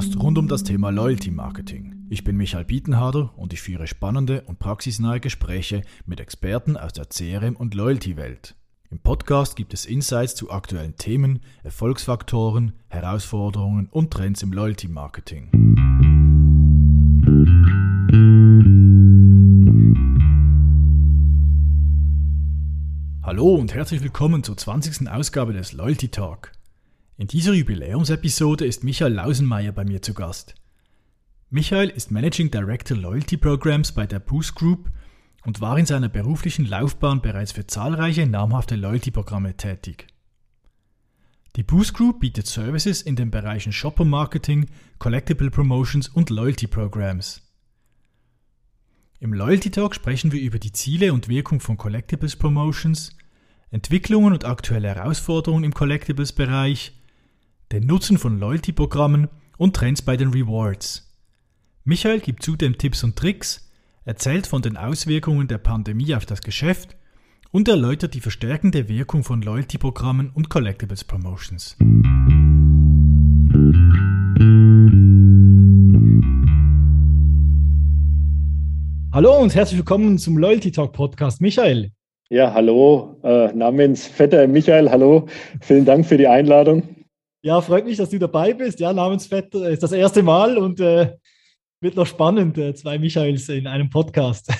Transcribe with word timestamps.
Podcast 0.00 0.22
rund 0.22 0.38
um 0.38 0.48
das 0.48 0.64
Thema 0.64 0.88
Loyalty 0.88 1.30
Marketing. 1.30 2.06
Ich 2.08 2.24
bin 2.24 2.38
Michael 2.38 2.64
Bietenharder 2.64 3.34
und 3.36 3.52
ich 3.52 3.60
führe 3.60 3.86
spannende 3.86 4.40
und 4.46 4.58
praxisnahe 4.58 5.20
Gespräche 5.20 5.82
mit 6.06 6.20
Experten 6.20 6.78
aus 6.78 6.94
der 6.94 7.04
CRM- 7.04 7.54
und 7.54 7.74
Loyalty-Welt. 7.74 8.54
Im 8.90 8.98
Podcast 9.00 9.56
gibt 9.56 9.74
es 9.74 9.84
Insights 9.84 10.34
zu 10.34 10.50
aktuellen 10.50 10.96
Themen, 10.96 11.40
Erfolgsfaktoren, 11.64 12.72
Herausforderungen 12.88 13.90
und 13.90 14.10
Trends 14.10 14.42
im 14.42 14.54
Loyalty 14.54 14.88
Marketing. 14.88 15.50
Hallo 23.22 23.54
und 23.54 23.74
herzlich 23.74 24.02
willkommen 24.02 24.44
zur 24.44 24.56
20. 24.56 25.10
Ausgabe 25.10 25.52
des 25.52 25.74
Loyalty 25.74 26.08
Talk. 26.08 26.52
In 27.20 27.26
dieser 27.26 27.52
Jubiläumsepisode 27.52 28.64
ist 28.64 28.82
Michael 28.82 29.12
Lausenmeier 29.12 29.72
bei 29.72 29.84
mir 29.84 30.00
zu 30.00 30.14
Gast. 30.14 30.54
Michael 31.50 31.90
ist 31.90 32.10
Managing 32.10 32.50
Director 32.50 32.96
Loyalty 32.96 33.36
Programs 33.36 33.92
bei 33.92 34.06
der 34.06 34.20
Boost 34.20 34.54
Group 34.54 34.90
und 35.44 35.60
war 35.60 35.78
in 35.78 35.84
seiner 35.84 36.08
beruflichen 36.08 36.64
Laufbahn 36.64 37.20
bereits 37.20 37.52
für 37.52 37.66
zahlreiche 37.66 38.26
namhafte 38.26 38.74
Loyalty-Programme 38.74 39.54
tätig. 39.58 40.06
Die 41.56 41.62
Boost 41.62 41.92
Group 41.92 42.20
bietet 42.20 42.46
Services 42.46 43.02
in 43.02 43.16
den 43.16 43.30
Bereichen 43.30 43.74
Shopper 43.74 44.06
Marketing, 44.06 44.70
Collectible 44.98 45.50
Promotions 45.50 46.08
und 46.08 46.30
Loyalty 46.30 46.68
Programs. 46.68 47.42
Im 49.18 49.34
Loyalty 49.34 49.70
Talk 49.70 49.94
sprechen 49.94 50.32
wir 50.32 50.40
über 50.40 50.58
die 50.58 50.72
Ziele 50.72 51.12
und 51.12 51.28
Wirkung 51.28 51.60
von 51.60 51.76
Collectibles 51.76 52.36
Promotions, 52.36 53.14
Entwicklungen 53.70 54.32
und 54.32 54.46
aktuelle 54.46 54.88
Herausforderungen 54.88 55.64
im 55.64 55.74
Collectibles-Bereich, 55.74 56.94
den 57.72 57.86
Nutzen 57.86 58.18
von 58.18 58.40
Loyalty-Programmen 58.40 59.28
und 59.56 59.76
Trends 59.76 60.02
bei 60.02 60.16
den 60.16 60.30
Rewards. 60.30 61.08
Michael 61.84 62.18
gibt 62.18 62.42
zudem 62.42 62.76
Tipps 62.78 63.04
und 63.04 63.14
Tricks, 63.14 63.70
erzählt 64.04 64.48
von 64.48 64.60
den 64.60 64.76
Auswirkungen 64.76 65.46
der 65.46 65.58
Pandemie 65.58 66.16
auf 66.16 66.26
das 66.26 66.40
Geschäft 66.40 66.96
und 67.52 67.68
erläutert 67.68 68.14
die 68.14 68.20
verstärkende 68.20 68.88
Wirkung 68.88 69.22
von 69.22 69.40
Loyalty-Programmen 69.42 70.32
und 70.34 70.48
Collectibles 70.48 71.04
Promotions. 71.04 71.76
Hallo 79.12 79.38
und 79.40 79.54
herzlich 79.54 79.78
willkommen 79.78 80.18
zum 80.18 80.38
Loyalty 80.38 80.72
Talk 80.72 80.92
Podcast. 80.92 81.40
Michael. 81.40 81.92
Ja, 82.30 82.52
hallo, 82.52 83.20
äh, 83.22 83.52
namens 83.52 84.06
Vetter 84.08 84.48
Michael, 84.48 84.90
hallo. 84.90 85.26
Vielen 85.60 85.84
Dank 85.84 86.06
für 86.06 86.16
die 86.16 86.26
Einladung. 86.26 86.99
Ja, 87.42 87.60
freut 87.62 87.86
mich, 87.86 87.96
dass 87.96 88.10
du 88.10 88.18
dabei 88.18 88.52
bist. 88.52 88.80
Ja, 88.80 88.92
Namensvetter 88.92 89.70
ist 89.70 89.82
das 89.82 89.92
erste 89.92 90.22
Mal 90.22 90.58
und 90.58 90.78
äh, 90.78 91.14
wird 91.80 91.96
noch 91.96 92.06
spannend, 92.06 92.58
äh, 92.58 92.74
zwei 92.74 92.98
Michaels 92.98 93.48
in 93.48 93.66
einem 93.66 93.88
Podcast. 93.88 94.52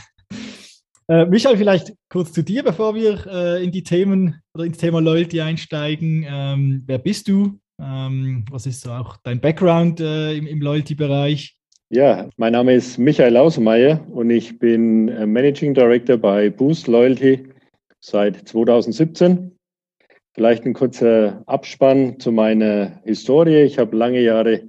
äh, 1.08 1.26
Michael, 1.26 1.58
vielleicht 1.58 1.92
kurz 2.08 2.32
zu 2.32 2.42
dir, 2.42 2.62
bevor 2.62 2.94
wir 2.94 3.26
äh, 3.26 3.62
in 3.62 3.70
die 3.70 3.82
Themen 3.82 4.40
oder 4.54 4.64
ins 4.64 4.78
Thema 4.78 4.98
Loyalty 5.00 5.42
einsteigen. 5.42 6.24
Ähm, 6.26 6.84
wer 6.86 6.96
bist 6.96 7.28
du? 7.28 7.58
Ähm, 7.78 8.46
was 8.50 8.64
ist 8.64 8.80
so 8.80 8.92
auch 8.92 9.18
dein 9.24 9.42
Background 9.42 10.00
äh, 10.00 10.32
im, 10.32 10.46
im 10.46 10.62
Loyalty-Bereich? 10.62 11.58
Ja, 11.90 12.30
mein 12.38 12.52
Name 12.52 12.72
ist 12.72 12.96
Michael 12.96 13.34
Lausemeyer 13.34 14.06
und 14.10 14.30
ich 14.30 14.58
bin 14.58 15.08
äh, 15.08 15.26
Managing 15.26 15.74
Director 15.74 16.16
bei 16.16 16.48
Boost 16.48 16.86
Loyalty 16.86 17.46
seit 18.00 18.48
2017. 18.48 19.54
Vielleicht 20.32 20.64
ein 20.64 20.74
kurzer 20.74 21.42
Abspann 21.46 22.20
zu 22.20 22.30
meiner 22.30 23.00
Historie. 23.04 23.62
Ich 23.62 23.78
habe 23.78 23.96
lange 23.96 24.20
Jahre 24.20 24.66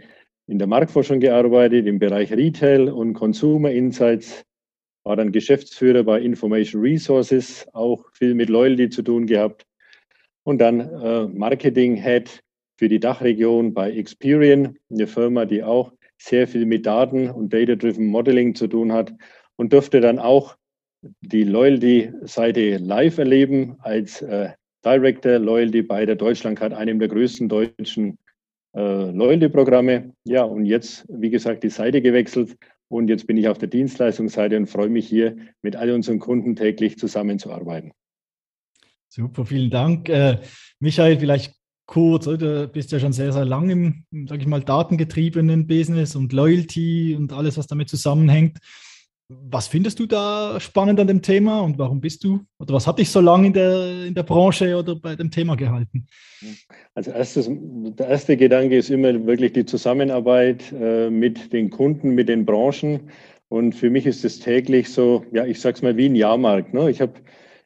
in 0.48 0.58
der 0.58 0.68
Marktforschung 0.68 1.20
gearbeitet, 1.20 1.86
im 1.86 2.00
Bereich 2.00 2.32
Retail 2.32 2.90
und 2.90 3.14
Consumer 3.14 3.72
Insights, 3.72 4.44
war 5.04 5.16
dann 5.16 5.32
Geschäftsführer 5.32 6.04
bei 6.04 6.20
Information 6.20 6.82
Resources, 6.82 7.68
auch 7.74 8.06
viel 8.14 8.34
mit 8.34 8.50
Loyalty 8.50 8.90
zu 8.90 9.04
tun 9.04 9.28
gehabt. 9.28 9.66
Und 10.44 10.60
dann 10.60 10.80
äh, 10.80 11.28
Marketing 11.28 11.96
Head 11.96 12.42
für 12.78 12.90
die 12.90 13.00
Dachregion 13.00 13.74
bei 13.74 13.92
Experian, 13.92 14.78
eine 14.90 15.06
Firma, 15.06 15.46
die 15.46 15.64
auch 15.64 15.94
sehr 16.18 16.48
viel 16.48 16.66
mit 16.66 16.88
Daten 16.88 17.30
und 17.30 17.54
Data-Driven 17.54 18.08
Modeling 18.08 18.56
zu 18.56 18.68
tun 18.68 18.92
hat 18.92 19.14
und 19.58 19.74
durfte 19.74 20.02
dann 20.02 20.18
auch 20.18 20.58
die 21.22 21.44
Loyalty-Seite 21.44 22.78
live 22.78 23.20
erleben 23.20 23.78
als 23.80 24.22
äh, 24.22 24.50
Director 24.84 25.40
Loyalty 25.40 25.81
bei 25.81 26.06
der 26.06 26.16
Deutschlandcard, 26.16 26.74
einem 26.74 27.00
der 27.00 27.08
größten 27.08 27.50
deutschen 27.50 28.18
äh, 28.75 29.12
Loyalty-Programme. 29.12 30.14
Ja, 30.24 30.44
und 30.44 30.66
jetzt, 30.66 31.06
wie 31.09 31.30
gesagt, 31.30 31.64
die 31.64 31.69
Seite 31.69 32.02
gewechselt 32.02 32.58
und 32.88 33.08
jetzt 33.09 33.28
bin 33.28 33.38
ich 33.38 33.47
auf 33.47 33.58
der 33.58 33.70
Dienstleistungsseite 33.70 34.58
und 34.58 34.68
freue 34.68 34.90
mich 34.90 35.08
hier 35.08 35.38
mit 35.62 35.75
all 35.75 35.91
unseren 35.91 36.20
Kunden 36.20 36.56
täglich 36.56 36.97
zusammenzuarbeiten. 36.97 37.91
Super, 39.08 39.46
vielen 39.46 39.70
Dank. 39.70 40.09
Äh, 40.09 40.40
Michael, 40.80 41.20
vielleicht 41.20 41.53
kurz, 41.86 42.25
du 42.25 42.70
bist 42.70 42.91
ja 42.91 43.00
schon 43.00 43.14
sehr, 43.14 43.34
sehr 43.34 43.46
lang 43.46 43.70
im, 43.70 44.06
sage 44.28 44.41
ich 44.41 44.47
mal, 44.47 44.62
datengetriebenen 44.62 45.68
Business 45.68 46.16
und 46.16 46.31
Loyalty 46.31 47.16
und 47.18 47.34
alles, 47.34 47.58
was 47.58 47.68
damit 47.68 47.90
zusammenhängt. 47.90 48.59
Was 49.50 49.68
findest 49.68 50.00
du 50.00 50.06
da 50.06 50.59
spannend 50.59 51.00
an 51.00 51.08
dem 51.08 51.22
Thema 51.22 51.62
und 51.62 51.78
warum 51.78 52.02
bist 52.02 52.24
du 52.24 52.42
oder 52.59 52.74
was 52.74 52.88
hat 52.88 53.00
dich 53.00 53.09
so 53.09 53.22
lange 53.22 53.47
in 53.47 53.53
der, 53.53 54.06
in 54.06 54.14
der 54.14 54.24
Branche 54.24 54.75
oder 54.78 54.96
bei 54.96 55.16
dem 55.16 55.31
Thema 55.31 55.56
gehalten? 55.56 56.08
Also 56.96 57.12
erstes, 57.12 57.50
der 57.50 58.08
erste 58.08 58.38
Gedanke 58.38 58.78
ist 58.78 58.90
immer 58.90 59.25
wirklich 59.25 59.53
die 59.53 59.66
Zusammenarbeit 59.66 60.72
äh, 60.72 61.09
mit 61.09 61.53
den 61.53 61.70
Kunden, 61.70 62.12
mit 62.12 62.30
den 62.30 62.46
Branchen. 62.46 63.09
Und 63.47 63.75
für 63.75 63.90
mich 63.90 64.06
ist 64.06 64.24
es 64.25 64.40
täglich 64.40 64.90
so, 64.90 65.25
ja, 65.31 65.46
ich 65.46 65.59
sage 65.59 65.75
es 65.75 65.81
mal 65.81 65.97
wie 65.97 66.08
ein 66.08 66.16
Jahrmarkt. 66.16 66.74
Ne? 66.74 66.90
Ich 66.90 67.02
habe 67.02 67.14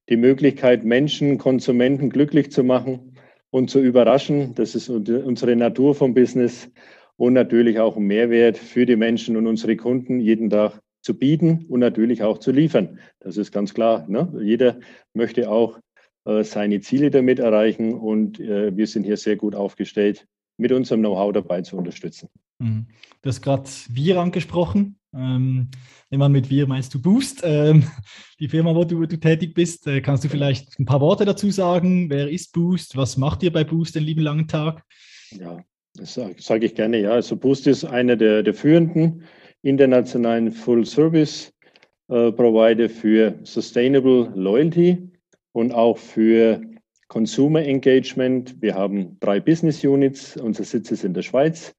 die 0.09 0.17
Möglichkeit, 0.17 0.83
Menschen, 0.83 1.37
Konsumenten 1.37 2.09
glücklich 2.09 2.51
zu 2.51 2.63
machen 2.63 3.15
und 3.49 3.69
zu 3.69 3.79
überraschen. 3.79 4.53
Das 4.55 4.75
ist 4.75 4.89
unsere 4.89 5.55
Natur 5.55 5.95
vom 5.95 6.13
Business 6.13 6.69
und 7.17 7.33
natürlich 7.33 7.79
auch 7.79 7.97
ein 7.97 8.03
Mehrwert 8.03 8.57
für 8.57 8.85
die 8.85 8.95
Menschen 8.95 9.37
und 9.37 9.47
unsere 9.47 9.75
Kunden 9.75 10.19
jeden 10.19 10.49
Tag 10.49 10.81
zu 11.05 11.13
bieten 11.13 11.65
und 11.69 11.79
natürlich 11.79 12.23
auch 12.23 12.39
zu 12.39 12.51
liefern. 12.51 12.99
Das 13.19 13.37
ist 13.37 13.51
ganz 13.51 13.73
klar. 13.73 14.05
Ne? 14.09 14.33
Jeder 14.41 14.79
möchte 15.13 15.49
auch 15.49 15.79
äh, 16.25 16.43
seine 16.43 16.81
Ziele 16.81 17.11
damit 17.11 17.37
erreichen 17.37 17.93
und 17.93 18.39
äh, 18.39 18.75
wir 18.75 18.87
sind 18.87 19.03
hier 19.03 19.15
sehr 19.15 19.35
gut 19.35 19.53
aufgestellt, 19.53 20.25
mit 20.57 20.71
unserem 20.71 21.01
Know-how 21.01 21.31
dabei 21.31 21.61
zu 21.61 21.77
unterstützen. 21.77 22.29
Mhm. 22.57 22.87
Du 23.21 23.29
hast 23.29 23.41
gerade 23.41 23.69
Wir 23.89 24.19
angesprochen. 24.19 24.97
Ähm, 25.13 25.69
wenn 26.09 26.19
man 26.19 26.31
mit 26.31 26.49
Wir 26.49 26.65
meinst 26.67 26.93
du 26.93 27.01
Boost, 27.01 27.41
ähm, 27.43 27.83
die 28.39 28.49
Firma, 28.49 28.73
wo 28.73 28.83
du, 28.83 29.05
du 29.05 29.17
tätig 29.17 29.53
bist. 29.53 29.85
Äh, 29.85 30.01
kannst 30.01 30.23
du 30.23 30.29
vielleicht 30.29 30.79
ein 30.79 30.85
paar 30.85 31.01
Worte 31.01 31.25
dazu 31.25 31.51
sagen? 31.51 32.09
Wer 32.09 32.29
ist 32.29 32.51
Boost? 32.51 32.97
Was 32.97 33.15
macht 33.15 33.43
ihr 33.43 33.53
bei 33.53 33.63
Boost 33.63 33.93
den 33.93 34.03
lieben 34.03 34.21
langen 34.21 34.47
Tag? 34.47 34.83
Ja, 35.29 35.63
das 35.93 36.15
sage 36.15 36.35
sag 36.39 36.63
ich 36.63 36.73
gerne. 36.73 36.99
Ja, 36.99 37.11
also 37.11 37.35
Boost 37.35 37.67
ist 37.67 37.85
einer 37.85 38.15
der, 38.15 38.41
der 38.41 38.55
führenden 38.55 39.23
internationalen 39.65 40.51
Full-Service-Provider 40.51 42.89
für 42.89 43.39
Sustainable 43.43 44.31
Loyalty 44.35 45.09
und 45.53 45.73
auch 45.73 45.97
für 45.97 46.61
Consumer 47.07 47.63
Engagement. 47.63 48.61
Wir 48.61 48.75
haben 48.75 49.17
drei 49.19 49.39
Business 49.39 49.83
Units. 49.83 50.37
Unser 50.37 50.63
Sitz 50.63 50.91
ist 50.91 51.03
in 51.03 51.15
der 51.15 51.23
Schweiz. 51.23 51.73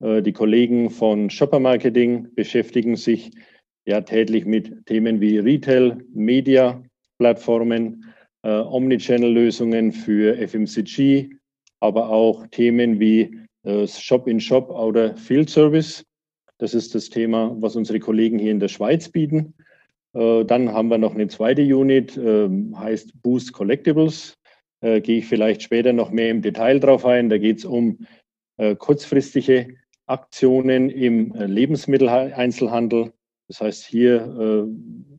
Äh, 0.00 0.20
die 0.22 0.32
Kollegen 0.32 0.90
von 0.90 1.30
Shopper 1.30 1.58
Marketing 1.58 2.28
beschäftigen 2.34 2.96
sich 2.96 3.30
ja 3.86 4.02
täglich 4.02 4.44
mit 4.44 4.84
Themen 4.86 5.20
wie 5.20 5.38
Retail, 5.38 6.04
Media, 6.14 6.82
Plattformen, 7.18 8.04
äh, 8.42 8.50
Omnichannel-Lösungen 8.50 9.92
für 9.92 10.36
FMCG, 10.36 11.30
aber 11.80 12.10
auch 12.10 12.46
Themen 12.48 13.00
wie 13.00 13.38
äh, 13.64 13.86
Shop 13.86 14.28
in 14.28 14.40
Shop 14.40 14.68
oder 14.68 15.16
Field 15.16 15.48
Service. 15.48 16.04
Das 16.62 16.74
ist 16.74 16.94
das 16.94 17.10
Thema, 17.10 17.56
was 17.58 17.74
unsere 17.74 17.98
Kollegen 17.98 18.38
hier 18.38 18.52
in 18.52 18.60
der 18.60 18.68
Schweiz 18.68 19.08
bieten. 19.08 19.54
Äh, 20.14 20.44
dann 20.44 20.72
haben 20.72 20.90
wir 20.90 20.98
noch 20.98 21.12
eine 21.12 21.26
zweite 21.26 21.62
Unit, 21.62 22.16
ähm, 22.16 22.78
heißt 22.78 23.20
Boost 23.20 23.52
Collectibles. 23.52 24.38
Äh, 24.80 25.00
gehe 25.00 25.18
ich 25.18 25.26
vielleicht 25.26 25.62
später 25.62 25.92
noch 25.92 26.12
mehr 26.12 26.30
im 26.30 26.40
Detail 26.40 26.78
drauf 26.78 27.04
ein. 27.04 27.30
Da 27.30 27.38
geht 27.38 27.58
es 27.58 27.64
um 27.64 28.06
äh, 28.58 28.76
kurzfristige 28.76 29.74
Aktionen 30.06 30.88
im 30.88 31.32
Lebensmitteleinzelhandel. 31.34 33.12
Das 33.48 33.60
heißt, 33.60 33.84
hier 33.84 34.68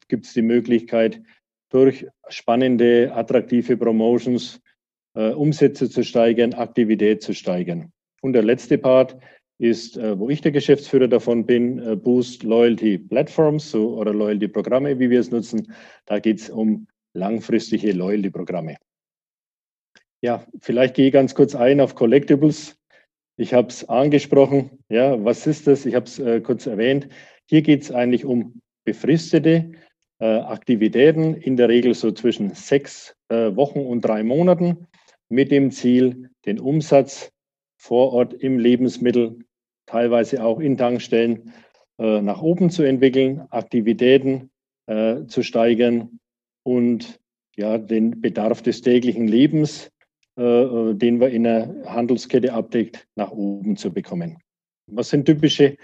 gibt 0.07 0.25
es 0.25 0.33
die 0.33 0.41
Möglichkeit, 0.41 1.21
durch 1.69 2.05
spannende, 2.29 3.11
attraktive 3.13 3.75
Promotions 3.77 4.61
Umsätze 5.13 5.89
zu 5.89 6.03
steigern, 6.03 6.53
Aktivität 6.53 7.21
zu 7.21 7.33
steigern. 7.33 7.91
Und 8.21 8.33
der 8.33 8.43
letzte 8.43 8.77
Part 8.77 9.17
ist, 9.63 9.97
äh, 9.97 10.19
wo 10.19 10.29
ich 10.29 10.41
der 10.41 10.51
Geschäftsführer 10.51 11.07
davon 11.07 11.45
bin, 11.45 11.79
äh, 11.79 11.95
Boost 11.95 12.43
Loyalty 12.43 12.97
Platforms 12.97 13.71
so, 13.71 13.97
oder 13.97 14.13
Loyalty 14.13 14.49
Programme, 14.49 14.99
wie 14.99 15.09
wir 15.09 15.19
es 15.19 15.31
nutzen. 15.31 15.73
Da 16.05 16.19
geht 16.19 16.39
es 16.39 16.49
um 16.49 16.87
langfristige 17.13 17.93
Loyalty 17.93 18.29
Programme. 18.29 18.75
Ja, 20.21 20.45
vielleicht 20.59 20.95
gehe 20.95 21.07
ich 21.07 21.13
ganz 21.13 21.33
kurz 21.33 21.55
ein 21.55 21.79
auf 21.79 21.95
Collectibles. 21.95 22.77
ich 23.37 23.53
habe 23.53 23.69
es 23.69 23.87
angesprochen. 23.87 24.83
Ja, 24.89 25.23
was 25.23 25.47
ist 25.47 25.65
das? 25.67 25.85
Ich 25.85 25.95
habe 25.95 26.05
es 26.05 26.19
äh, 26.19 26.41
kurz 26.41 26.65
erwähnt. 26.65 27.07
Hier 27.49 27.61
geht 27.61 27.83
es 27.83 27.91
eigentlich 27.91 28.25
um 28.25 28.61
befristete 28.85 29.71
äh, 30.19 30.25
Aktivitäten, 30.25 31.35
in 31.35 31.55
der 31.55 31.69
Regel 31.69 31.93
so 31.93 32.11
zwischen 32.11 32.53
sechs 32.53 33.15
äh, 33.29 33.55
Wochen 33.55 33.79
und 33.79 34.01
drei 34.01 34.23
Monaten, 34.23 34.87
mit 35.29 35.51
dem 35.51 35.71
Ziel, 35.71 36.29
den 36.45 36.59
Umsatz 36.59 37.31
vor 37.77 38.13
Ort 38.13 38.33
im 38.33 38.59
Lebensmittel, 38.59 39.39
teilweise 39.85 40.43
auch 40.43 40.59
in 40.59 40.77
Tankstellen, 40.77 41.53
äh, 41.99 42.21
nach 42.21 42.41
oben 42.41 42.69
zu 42.69 42.83
entwickeln, 42.83 43.43
Aktivitäten 43.49 44.49
äh, 44.87 45.25
zu 45.25 45.43
steigern 45.43 46.19
und 46.63 47.19
ja, 47.55 47.77
den 47.77 48.21
Bedarf 48.21 48.61
des 48.61 48.81
täglichen 48.81 49.27
Lebens, 49.27 49.91
äh, 50.37 50.41
äh, 50.41 50.93
den 50.95 51.19
wir 51.19 51.29
in 51.29 51.43
der 51.43 51.83
Handelskette 51.85 52.53
abdeckt, 52.53 53.07
nach 53.15 53.31
oben 53.31 53.77
zu 53.77 53.93
bekommen. 53.93 54.37
Was 54.87 55.09
sind 55.09 55.25
typische 55.25 55.77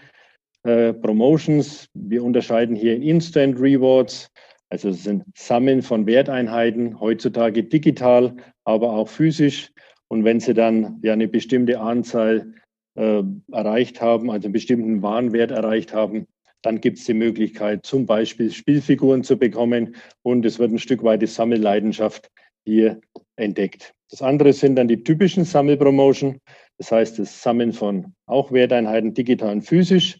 äh, 0.63 0.93
Promotions? 0.93 1.87
Wir 1.93 2.23
unterscheiden 2.23 2.75
hier 2.75 2.95
in 2.95 3.03
Instant 3.03 3.59
Rewards, 3.59 4.31
also 4.69 4.89
es 4.89 5.03
sind 5.03 5.23
Sammeln 5.35 5.81
von 5.81 6.05
Werteinheiten, 6.05 6.99
heutzutage 6.99 7.63
digital, 7.63 8.35
aber 8.65 8.91
auch 8.91 9.07
physisch. 9.07 9.71
Und 10.09 10.23
wenn 10.23 10.39
Sie 10.39 10.53
dann 10.53 10.99
ja 11.03 11.13
eine 11.13 11.27
bestimmte 11.27 11.79
Anzahl 11.79 12.53
äh, 12.95 13.23
erreicht 13.51 14.01
haben, 14.01 14.29
also 14.29 14.45
einen 14.45 14.53
bestimmten 14.53 15.01
Warenwert 15.01 15.51
erreicht 15.51 15.93
haben, 15.93 16.27
dann 16.61 16.81
gibt 16.81 16.97
es 16.97 17.05
die 17.05 17.13
Möglichkeit, 17.13 17.85
zum 17.85 18.05
Beispiel 18.05 18.51
Spielfiguren 18.51 19.23
zu 19.23 19.37
bekommen 19.37 19.95
und 20.23 20.45
es 20.45 20.59
wird 20.59 20.71
ein 20.71 20.79
Stück 20.79 21.03
weit 21.03 21.21
die 21.21 21.27
Sammelleidenschaft 21.27 22.29
hier 22.65 22.99
entdeckt. 23.37 23.93
Das 24.09 24.21
andere 24.21 24.53
sind 24.53 24.75
dann 24.75 24.87
die 24.87 25.03
typischen 25.03 25.45
Sammelpromotion, 25.45 26.39
das 26.77 26.91
heißt 26.91 27.19
das 27.19 27.41
Sammeln 27.41 27.73
von 27.73 28.13
auch 28.25 28.51
Werteinheiten 28.51 29.13
digital 29.13 29.53
und 29.53 29.61
physisch. 29.61 30.19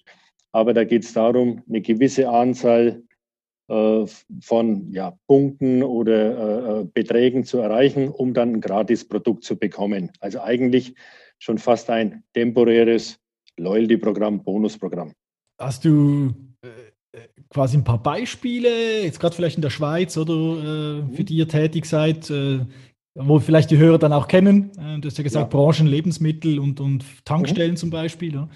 Aber 0.51 0.73
da 0.73 0.83
geht 0.83 1.03
es 1.03 1.13
darum, 1.13 1.63
eine 1.67 1.81
gewisse 1.81 2.29
Anzahl 2.29 3.03
äh, 3.69 4.05
von 4.41 4.91
ja, 4.91 5.15
Punkten 5.27 5.83
oder 5.83 6.15
äh, 6.15 6.81
äh, 6.81 6.85
Beträgen 6.85 7.43
zu 7.43 7.59
erreichen, 7.59 8.09
um 8.09 8.33
dann 8.33 8.53
ein 8.53 8.61
gratis 8.61 9.07
Produkt 9.07 9.43
zu 9.43 9.57
bekommen. 9.57 10.11
Also 10.19 10.41
eigentlich 10.41 10.95
schon 11.39 11.57
fast 11.57 11.89
ein 11.89 12.23
temporäres 12.33 13.17
Loyalty-Programm, 13.57 14.43
Bonusprogramm. 14.43 15.13
Hast 15.59 15.83
du 15.85 16.33
äh, 16.61 17.19
quasi 17.49 17.77
ein 17.77 17.83
paar 17.83 18.01
Beispiele, 18.01 19.03
jetzt 19.03 19.19
gerade 19.19 19.35
vielleicht 19.35 19.57
in 19.57 19.61
der 19.61 19.69
Schweiz 19.69 20.17
oder 20.17 20.33
äh, 20.33 21.15
für 21.15 21.21
mhm. 21.21 21.25
die 21.25 21.35
ihr 21.35 21.47
tätig 21.47 21.85
seid, 21.85 22.29
äh, 22.29 22.59
wo 23.15 23.39
vielleicht 23.39 23.71
die 23.71 23.77
Hörer 23.77 23.97
dann 23.97 24.13
auch 24.13 24.27
kennen. 24.27 24.71
Äh, 24.77 24.99
du 24.99 25.07
hast 25.07 25.17
ja 25.17 25.23
gesagt, 25.23 25.53
ja. 25.53 25.59
Branchen, 25.59 25.87
Lebensmittel 25.87 26.59
und, 26.59 26.79
und 26.79 27.03
Tankstellen 27.25 27.71
mhm. 27.71 27.77
zum 27.77 27.89
Beispiel. 27.89 28.33
Ja. 28.33 28.49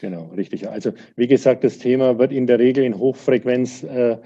Genau, 0.00 0.26
richtig. 0.36 0.68
Also 0.68 0.92
wie 1.16 1.28
gesagt, 1.28 1.64
das 1.64 1.78
Thema 1.78 2.18
wird 2.18 2.32
in 2.32 2.46
der 2.46 2.58
Regel 2.58 2.84
in 2.84 2.98
Hochfrequenz 2.98 3.84
äh, 3.84 4.18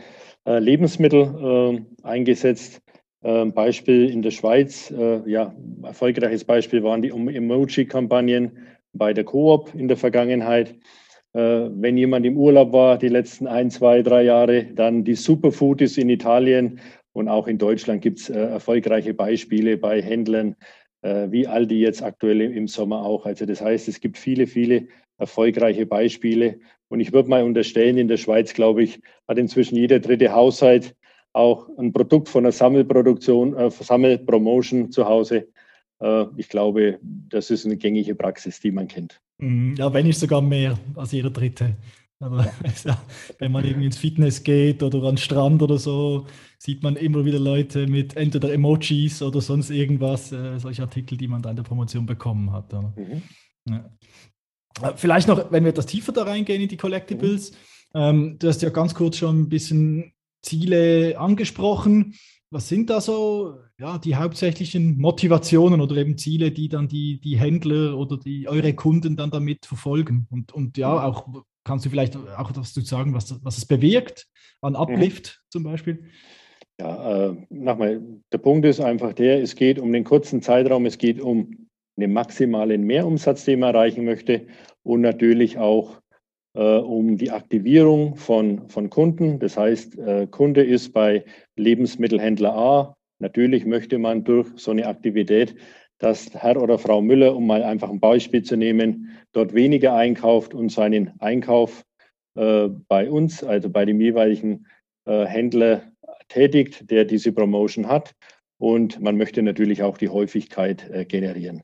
äh, 0.46 0.58
Lebensmittel 0.58 1.84
eingesetzt. 2.02 2.80
Ähm, 3.26 3.52
Beispiel 3.52 4.08
in 4.08 4.22
der 4.22 4.30
Schweiz, 4.30 4.92
ja, 5.26 5.52
erfolgreiches 5.82 6.44
Beispiel 6.44 6.82
waren 6.82 7.02
die 7.02 7.10
Emoji-Kampagnen 7.10 8.52
bei 8.92 9.12
der 9.12 9.24
Coop 9.24 9.74
in 9.74 9.88
der 9.88 9.96
Vergangenheit. 9.96 10.74
Wenn 11.32 11.98
jemand 11.98 12.24
im 12.24 12.38
Urlaub 12.38 12.72
war, 12.72 12.96
die 12.96 13.08
letzten 13.08 13.46
ein, 13.46 13.70
zwei, 13.70 14.00
drei 14.02 14.22
Jahre, 14.22 14.64
dann 14.74 15.04
die 15.04 15.16
Superfoodies 15.16 15.98
in 15.98 16.08
Italien 16.08 16.80
und 17.16 17.28
auch 17.28 17.46
in 17.46 17.56
Deutschland 17.56 18.02
gibt 18.02 18.18
es 18.18 18.28
äh, 18.28 18.38
erfolgreiche 18.38 19.14
Beispiele 19.14 19.78
bei 19.78 20.02
Händlern 20.02 20.54
äh, 21.00 21.30
wie 21.30 21.46
Aldi 21.46 21.80
jetzt 21.80 22.02
aktuell 22.02 22.42
im 22.42 22.68
Sommer 22.68 23.06
auch. 23.06 23.24
Also 23.24 23.46
das 23.46 23.62
heißt, 23.62 23.88
es 23.88 24.00
gibt 24.00 24.18
viele, 24.18 24.46
viele 24.46 24.88
erfolgreiche 25.16 25.86
Beispiele. 25.86 26.58
Und 26.88 27.00
ich 27.00 27.14
würde 27.14 27.30
mal 27.30 27.42
unterstellen, 27.42 27.96
in 27.96 28.08
der 28.08 28.18
Schweiz, 28.18 28.52
glaube 28.52 28.82
ich, 28.82 29.00
hat 29.26 29.38
inzwischen 29.38 29.76
jeder 29.76 29.98
dritte 29.98 30.32
Haushalt 30.32 30.94
auch 31.36 31.68
ein 31.78 31.92
Produkt 31.92 32.28
von 32.28 32.44
einer 32.44 32.52
Sammelproduktion, 32.52 33.56
äh, 33.56 33.70
Sammelpromotion 33.70 34.90
zu 34.90 35.06
Hause. 35.06 35.48
Äh, 36.00 36.24
ich 36.36 36.48
glaube, 36.48 36.98
das 37.02 37.50
ist 37.50 37.66
eine 37.66 37.76
gängige 37.76 38.14
Praxis, 38.14 38.60
die 38.60 38.70
man 38.70 38.88
kennt. 38.88 39.20
Mhm. 39.38 39.74
Ja, 39.76 39.92
wenn 39.92 40.06
nicht 40.06 40.18
sogar 40.18 40.40
mehr 40.40 40.78
als 40.94 41.12
jeder 41.12 41.30
dritte. 41.30 41.76
Aber 42.18 42.46
ja, 42.84 42.98
wenn 43.38 43.52
man 43.52 43.64
irgendwie 43.64 43.86
ins 43.86 43.98
Fitness 43.98 44.42
geht 44.42 44.82
oder 44.82 44.98
an 45.00 45.12
den 45.12 45.18
Strand 45.18 45.62
oder 45.62 45.78
so, 45.78 46.26
sieht 46.58 46.82
man 46.82 46.96
immer 46.96 47.24
wieder 47.24 47.38
Leute 47.38 47.86
mit 47.86 48.16
entweder 48.16 48.52
Emojis 48.52 49.22
oder 49.22 49.40
sonst 49.40 49.70
irgendwas, 49.70 50.32
äh, 50.32 50.58
solche 50.58 50.82
Artikel, 50.82 51.18
die 51.18 51.28
man 51.28 51.42
da 51.42 51.50
in 51.50 51.56
der 51.56 51.62
Promotion 51.62 52.06
bekommen 52.06 52.52
hat. 52.52 52.72
Mhm. 52.72 53.22
Ja. 53.68 53.90
Äh, 54.82 54.92
vielleicht 54.96 55.28
noch, 55.28 55.52
wenn 55.52 55.64
wir 55.64 55.70
etwas 55.70 55.86
tiefer 55.86 56.12
da 56.12 56.22
reingehen 56.22 56.62
in 56.62 56.68
die 56.68 56.78
Collectibles, 56.78 57.52
mhm. 57.92 58.00
ähm, 58.00 58.38
du 58.38 58.48
hast 58.48 58.62
ja 58.62 58.70
ganz 58.70 58.94
kurz 58.94 59.18
schon 59.18 59.42
ein 59.42 59.48
bisschen 59.50 60.12
Ziele 60.46 61.18
angesprochen. 61.18 62.14
Was 62.50 62.68
sind 62.68 62.90
da 62.90 63.00
so 63.00 63.58
ja, 63.78 63.98
die 63.98 64.14
hauptsächlichen 64.14 64.98
Motivationen 64.98 65.80
oder 65.80 65.96
eben 65.96 66.16
Ziele, 66.16 66.52
die 66.52 66.68
dann 66.68 66.88
die, 66.88 67.20
die 67.20 67.38
Händler 67.38 67.98
oder 67.98 68.16
die 68.16 68.48
eure 68.48 68.72
Kunden 68.74 69.16
dann 69.16 69.30
damit 69.30 69.66
verfolgen? 69.66 70.26
Und, 70.30 70.52
und 70.52 70.78
ja, 70.78 70.92
mhm. 70.92 70.98
auch 70.98 71.28
kannst 71.64 71.84
du 71.84 71.90
vielleicht 71.90 72.16
auch 72.16 72.52
was 72.54 72.72
zu 72.72 72.80
sagen, 72.82 73.12
was, 73.12 73.44
was 73.44 73.58
es 73.58 73.66
bewirkt 73.66 74.28
an 74.62 74.74
mhm. 74.74 74.78
Uplift 74.78 75.26
mhm. 75.26 75.50
zum 75.50 75.62
Beispiel? 75.64 76.04
Ja, 76.78 77.30
äh, 77.30 77.36
nochmal, 77.50 78.02
der 78.32 78.38
Punkt 78.38 78.64
ist 78.66 78.80
einfach 78.80 79.12
der, 79.14 79.42
es 79.42 79.56
geht 79.56 79.78
um 79.78 79.92
den 79.92 80.04
kurzen 80.04 80.42
Zeitraum, 80.42 80.86
es 80.86 80.98
geht 80.98 81.20
um 81.20 81.68
einen 81.96 82.12
maximalen 82.12 82.82
Mehrumsatz, 82.82 83.44
den 83.44 83.60
man 83.60 83.74
erreichen 83.74 84.04
möchte 84.04 84.46
und 84.82 85.00
natürlich 85.00 85.58
auch 85.58 86.00
um 86.60 87.16
die 87.16 87.30
Aktivierung 87.30 88.16
von, 88.16 88.68
von 88.68 88.90
Kunden. 88.90 89.38
Das 89.38 89.56
heißt, 89.56 89.98
äh, 89.98 90.26
Kunde 90.30 90.64
ist 90.64 90.92
bei 90.92 91.24
Lebensmittelhändler 91.56 92.54
A. 92.54 92.96
Natürlich 93.18 93.64
möchte 93.66 93.98
man 93.98 94.24
durch 94.24 94.48
so 94.56 94.70
eine 94.70 94.86
Aktivität, 94.86 95.54
dass 95.98 96.34
Herr 96.34 96.60
oder 96.60 96.78
Frau 96.78 97.00
Müller, 97.00 97.34
um 97.34 97.46
mal 97.46 97.62
einfach 97.62 97.90
ein 97.90 98.00
Beispiel 98.00 98.42
zu 98.42 98.56
nehmen, 98.56 99.10
dort 99.32 99.54
weniger 99.54 99.94
einkauft 99.94 100.54
und 100.54 100.70
seinen 100.70 101.12
Einkauf 101.20 101.84
äh, 102.36 102.68
bei 102.88 103.10
uns, 103.10 103.42
also 103.42 103.70
bei 103.70 103.84
dem 103.84 104.00
jeweiligen 104.00 104.66
äh, 105.06 105.24
Händler 105.24 105.82
tätigt, 106.28 106.90
der 106.90 107.04
diese 107.04 107.32
Promotion 107.32 107.88
hat. 107.88 108.14
Und 108.58 109.00
man 109.00 109.16
möchte 109.16 109.42
natürlich 109.42 109.82
auch 109.82 109.98
die 109.98 110.08
Häufigkeit 110.08 110.88
äh, 110.90 111.04
generieren. 111.04 111.62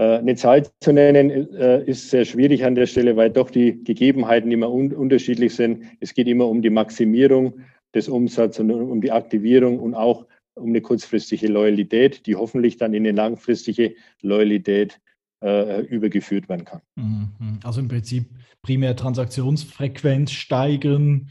Äh, 0.00 0.16
eine 0.16 0.34
Zahl 0.34 0.66
zu 0.80 0.94
nennen 0.94 1.52
äh, 1.54 1.84
ist 1.84 2.08
sehr 2.08 2.24
schwierig 2.24 2.64
an 2.64 2.74
der 2.74 2.86
Stelle, 2.86 3.16
weil 3.16 3.28
doch 3.28 3.50
die 3.50 3.84
Gegebenheiten 3.84 4.50
immer 4.50 4.72
un 4.72 4.94
unterschiedlich 4.94 5.54
sind. 5.54 5.84
Es 6.00 6.14
geht 6.14 6.26
immer 6.26 6.48
um 6.48 6.62
die 6.62 6.70
Maximierung 6.70 7.60
des 7.94 8.08
Umsatzes 8.08 8.60
und 8.60 8.70
um 8.70 9.02
die 9.02 9.12
Aktivierung 9.12 9.78
und 9.78 9.94
auch 9.94 10.26
um 10.54 10.70
eine 10.70 10.80
kurzfristige 10.80 11.48
Loyalität, 11.48 12.24
die 12.26 12.34
hoffentlich 12.34 12.78
dann 12.78 12.94
in 12.94 13.06
eine 13.06 13.14
langfristige 13.14 13.94
Loyalität 14.22 14.98
äh, 15.44 15.82
übergeführt 15.82 16.48
werden 16.48 16.64
kann. 16.64 16.80
Mhm. 16.96 17.60
Also 17.62 17.80
im 17.80 17.88
Prinzip 17.88 18.24
primär 18.62 18.96
Transaktionsfrequenz 18.96 20.32
steigern, 20.32 21.28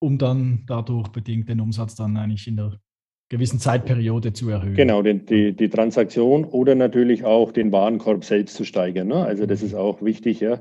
um 0.00 0.18
dann 0.18 0.62
dadurch 0.68 1.08
bedingt 1.08 1.48
den 1.48 1.60
Umsatz 1.60 1.96
dann 1.96 2.16
eigentlich 2.16 2.46
in 2.46 2.56
der 2.56 2.78
gewissen 3.28 3.58
Zeitperiode 3.58 4.32
zu 4.32 4.48
erhöhen. 4.48 4.74
Genau, 4.74 5.02
den, 5.02 5.26
die, 5.26 5.52
die 5.54 5.68
Transaktion 5.68 6.44
oder 6.44 6.74
natürlich 6.74 7.24
auch 7.24 7.52
den 7.52 7.72
Warenkorb 7.72 8.24
selbst 8.24 8.56
zu 8.56 8.64
steigern. 8.64 9.08
Ne? 9.08 9.16
Also 9.16 9.46
das 9.46 9.62
ist 9.62 9.74
auch 9.74 10.02
wichtig, 10.02 10.40
ja, 10.40 10.60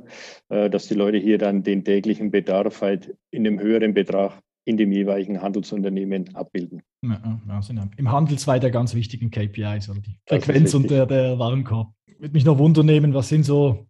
äh, 0.50 0.70
dass 0.70 0.88
die 0.88 0.94
Leute 0.94 1.18
hier 1.18 1.38
dann 1.38 1.64
den 1.64 1.84
täglichen 1.84 2.32
Bedarf 2.32 2.82
halt 2.82 3.16
in 3.32 3.48
einem 3.48 3.60
höheren 3.60 3.94
Betrag 3.94 4.40
in 4.66 4.76
dem 4.76 4.92
jeweiligen 4.92 5.42
Handelsunternehmen 5.42 6.36
abbilden. 6.36 6.82
Ja, 7.02 7.40
also 7.48 7.74
Im 7.96 8.12
Handel 8.12 8.38
zwei 8.38 8.60
der 8.60 8.70
ganz 8.70 8.94
wichtigen 8.96 9.32
KPIs, 9.32 9.90
oder 9.90 10.02
die 10.02 10.20
Frequenz 10.28 10.74
und 10.74 10.90
der, 10.90 11.06
der 11.06 11.40
Warenkorb. 11.40 11.94
Würde 12.20 12.34
mich 12.34 12.44
noch 12.44 12.58
wundern 12.58 12.86
nehmen, 12.86 13.14
was 13.14 13.30
sind 13.30 13.46
so 13.46 13.88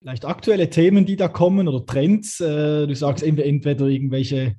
vielleicht 0.00 0.24
aktuelle 0.24 0.70
Themen, 0.70 1.04
die 1.04 1.16
da 1.16 1.26
kommen 1.26 1.66
oder 1.66 1.84
Trends? 1.84 2.40
Äh, 2.40 2.86
du 2.86 2.94
sagst 2.94 3.24
entweder 3.24 3.86
irgendwelche 3.86 4.54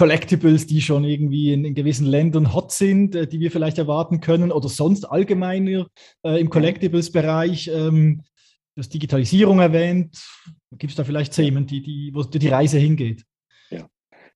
Collectibles, 0.00 0.66
die 0.66 0.80
schon 0.80 1.04
irgendwie 1.04 1.52
in, 1.52 1.66
in 1.66 1.74
gewissen 1.74 2.06
Ländern 2.06 2.54
hot 2.54 2.72
sind, 2.72 3.14
äh, 3.14 3.26
die 3.26 3.38
wir 3.38 3.50
vielleicht 3.50 3.76
erwarten 3.76 4.22
können 4.22 4.50
oder 4.50 4.70
sonst 4.70 5.04
allgemeiner 5.04 5.88
äh, 6.24 6.40
im 6.40 6.48
Collectibles-Bereich. 6.48 7.68
Ähm, 7.68 8.22
du 8.74 8.80
hast 8.80 8.94
Digitalisierung 8.94 9.60
erwähnt. 9.60 10.18
Gibt 10.78 10.92
es 10.92 10.96
da 10.96 11.04
vielleicht 11.04 11.34
Themen, 11.34 11.66
die, 11.66 11.82
die, 11.82 12.12
wo 12.14 12.22
die 12.22 12.48
Reise 12.48 12.78
hingeht? 12.78 13.24
Ja. 13.68 13.90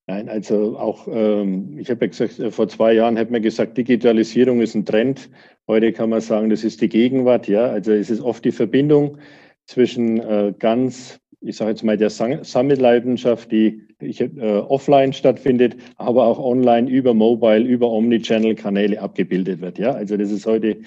Nein, 0.07 0.29
also 0.29 0.79
auch, 0.79 1.09
ähm, 1.11 1.79
ich 1.79 1.89
habe 1.89 2.05
ja 2.05 2.11
gesagt, 2.11 2.39
äh, 2.41 2.51
vor 2.51 2.69
zwei 2.69 2.93
Jahren 2.93 3.17
hat 3.17 3.31
man 3.31 3.41
gesagt, 3.41 3.79
Digitalisierung 3.79 4.61
ist 4.61 4.75
ein 4.75 4.85
Trend. 4.85 5.31
Heute 5.67 5.95
kann 5.95 6.11
man 6.11 6.21
sagen, 6.21 6.51
das 6.51 6.63
ist 6.63 6.83
die 6.83 6.91
Gegenwart. 6.91 7.49
Ja, 7.49 7.69
also 7.69 7.91
es 7.93 8.11
ist 8.11 8.21
oft 8.21 8.45
die 8.45 8.53
Verbindung 8.53 9.17
zwischen 9.65 10.21
äh, 10.21 10.53
ganz 10.59 11.21
ich 11.45 11.57
sage 11.57 11.71
jetzt 11.71 11.85
mal, 11.85 11.97
der 11.97 12.11
Sammelleidenschaft, 12.11 13.53
die 13.53 13.83
ich, 14.01 14.21
äh, 14.21 14.29
offline 14.69 15.13
stattfindet, 15.13 15.77
aber 15.97 16.27
auch 16.27 16.39
online 16.39 16.89
über 16.91 17.15
Mobile, 17.15 17.65
über 17.65 17.91
Omnichannel-Kanäle 17.91 19.01
abgebildet 19.01 19.61
wird. 19.61 19.79
Ja, 19.79 19.93
also 19.93 20.17
das 20.17 20.31
ist 20.31 20.47
heute 20.47 20.79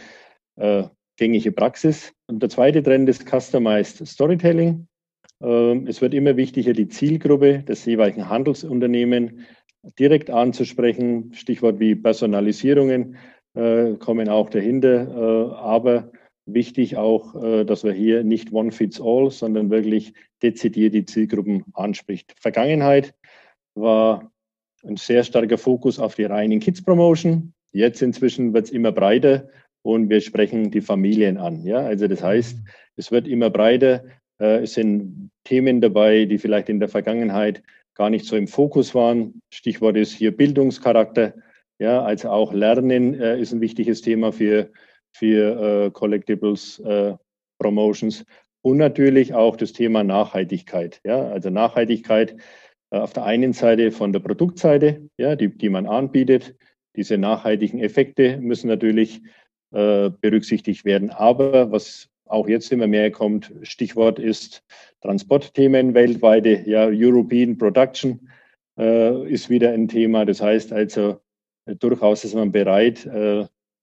äh, 0.56 0.84
gängige 1.18 1.52
Praxis. 1.52 2.14
Und 2.28 2.42
der 2.42 2.50
zweite 2.50 2.82
Trend 2.84 3.08
ist 3.10 3.28
Customized 3.30 4.06
Storytelling. 4.08 4.88
Ähm, 5.42 5.86
es 5.88 6.02
wird 6.02 6.14
immer 6.14 6.38
wichtiger, 6.38 6.74
die 6.74 6.88
Zielgruppe 6.88 7.60
des 7.60 7.86
jeweiligen 7.86 8.30
Handelsunternehmen 8.30 9.46
direkt 10.00 10.30
anzusprechen. 10.30 11.34
Stichwort 11.34 11.80
wie 11.80 11.96
Personalisierungen 11.96 13.18
äh, 13.54 13.94
kommen 13.94 14.30
auch 14.30 14.50
dahinter. 14.50 15.08
Äh, 15.08 15.56
aber 15.56 16.12
wichtig 16.48 16.98
auch, 16.98 17.36
äh, 17.44 17.64
dass 17.66 17.84
wir 17.84 17.92
hier 17.92 18.24
nicht 18.24 18.52
one 18.52 18.72
fits 18.72 19.00
all, 19.00 19.30
sondern 19.30 19.70
wirklich 19.70 20.14
dezidiert 20.42 20.94
die 20.94 21.06
Zielgruppen 21.06 21.66
anspricht. 21.74 22.34
Vergangenheit 22.40 23.14
war 23.76 24.32
ein 24.84 24.98
sehr 24.98 25.24
starker 25.24 25.58
Fokus 25.58 26.00
auf 26.00 26.16
die 26.16 26.24
reinen 26.24 26.60
Kids 26.60 26.82
Promotion. 26.84 27.54
Jetzt 27.72 28.02
inzwischen 28.02 28.54
wird 28.54 28.66
es 28.66 28.72
immer 28.72 28.92
breiter 28.92 29.50
und 29.84 30.10
wir 30.10 30.22
sprechen 30.22 30.72
die 30.72 30.82
Familien 30.82 31.38
an. 31.38 31.64
Ja? 31.64 31.80
Also 31.80 32.08
das 32.08 32.24
heißt, 32.24 32.58
es 32.96 33.12
wird 33.12 33.28
immer 33.28 33.50
breiter. 33.50 34.06
Äh, 34.40 34.64
es 34.64 34.74
sind 34.74 35.30
Themen 35.44 35.82
dabei, 35.82 36.26
die 36.26 36.38
vielleicht 36.38 36.70
in 36.70 36.80
der 36.80 36.90
Vergangenheit 36.90 37.62
gar 37.94 38.10
nicht 38.10 38.26
so 38.26 38.36
im 38.36 38.48
Fokus 38.48 38.96
waren. 38.96 39.42
Stichwort 39.52 39.98
ist 39.98 40.14
hier 40.14 40.36
Bildungscharakter. 40.36 41.34
Ja, 41.80 42.02
also 42.02 42.30
auch 42.30 42.54
Lernen 42.54 43.20
äh, 43.20 43.40
ist 43.40 43.54
ein 43.54 43.62
wichtiges 43.62 44.02
Thema 44.02 44.32
für, 44.32 44.72
für 45.18 45.86
äh, 45.86 45.92
Collectibles 45.92 46.80
äh, 46.80 47.16
Promotions. 47.60 48.26
Und 48.62 48.78
natürlich 48.78 49.34
auch 49.34 49.56
das 49.56 49.74
Thema 49.74 50.04
Nachhaltigkeit. 50.04 51.00
Ja, 51.04 51.30
also 51.30 51.50
Nachhaltigkeit 51.50 52.36
äh, 52.92 52.98
auf 52.98 53.14
der 53.14 53.24
einen 53.24 53.54
Seite 53.54 53.92
von 53.92 54.12
der 54.12 54.20
Produktseite, 54.20 55.10
ja, 55.18 55.36
die, 55.36 55.50
die 55.50 55.70
man 55.70 55.86
anbietet. 55.86 56.56
Diese 56.96 57.18
nachhaltigen 57.18 57.80
Effekte 57.80 58.38
müssen 58.38 58.68
natürlich 58.68 59.22
äh, 59.72 60.10
berücksichtigt 60.22 60.86
werden. 60.86 61.10
Aber 61.10 61.72
was 61.72 62.10
auch 62.26 62.48
jetzt 62.48 62.72
immer 62.72 62.88
mehr 62.88 63.12
kommt, 63.12 63.54
Stichwort 63.64 64.20
ist 64.20 64.64
Transportthemen 65.02 65.94
weltweite, 65.94 66.64
ja, 66.66 66.88
European 66.92 67.58
Production 67.58 68.30
äh, 68.78 69.32
ist 69.32 69.50
wieder 69.50 69.72
ein 69.72 69.88
Thema. 69.88 70.26
Das 70.26 70.42
heißt 70.42 70.74
also, 70.74 71.20
äh, 71.66 71.76
durchaus 71.76 72.26
ist 72.26 72.36
man 72.36 72.52
bereit, 72.52 73.08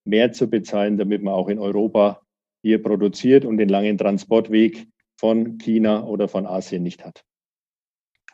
mehr 0.05 0.33
zu 0.33 0.49
bezahlen, 0.49 0.99
damit 0.99 1.23
man 1.23 1.35
auch 1.35 1.49
in 1.49 1.59
Europa 1.59 2.21
hier 2.63 2.83
produziert 2.83 3.45
und 3.45 3.59
den 3.59 3.69
langen 3.69 3.99
Transportweg 3.99 4.87
von 5.19 5.59
China 5.59 6.05
oder 6.05 6.29
von 6.29 6.47
Asien 6.47 6.83
nicht 6.83 7.05
hat. 7.05 7.25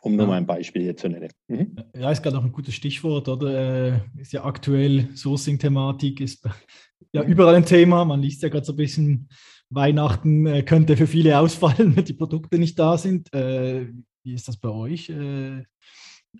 Um 0.03 0.15
nur 0.15 0.25
mal 0.25 0.37
ein 0.37 0.47
Beispiel 0.47 0.81
hier 0.81 0.97
zu 0.97 1.09
nennen. 1.09 1.29
Mhm. 1.47 1.75
Ja, 1.95 2.11
ist 2.11 2.23
gerade 2.23 2.35
noch 2.35 2.43
ein 2.43 2.51
gutes 2.51 2.73
Stichwort, 2.73 3.29
oder? 3.29 3.93
Äh, 3.93 3.99
ist 4.19 4.33
ja 4.33 4.43
aktuell 4.43 5.09
Sourcing-Thematik, 5.15 6.21
ist 6.21 6.43
ja 7.13 7.23
überall 7.23 7.55
ein 7.55 7.65
Thema. 7.65 8.03
Man 8.03 8.21
liest 8.21 8.41
ja 8.41 8.49
gerade 8.49 8.65
so 8.65 8.73
ein 8.73 8.77
bisschen, 8.77 9.29
Weihnachten 9.71 10.45
äh, 10.45 10.63
könnte 10.63 10.97
für 10.97 11.07
viele 11.07 11.37
ausfallen, 11.39 11.95
wenn 11.95 12.05
die 12.05 12.13
Produkte 12.13 12.59
nicht 12.59 12.77
da 12.77 12.97
sind. 12.97 13.33
Äh, 13.33 13.87
wie 14.23 14.33
ist 14.33 14.47
das 14.47 14.57
bei 14.57 14.69
euch? 14.69 15.09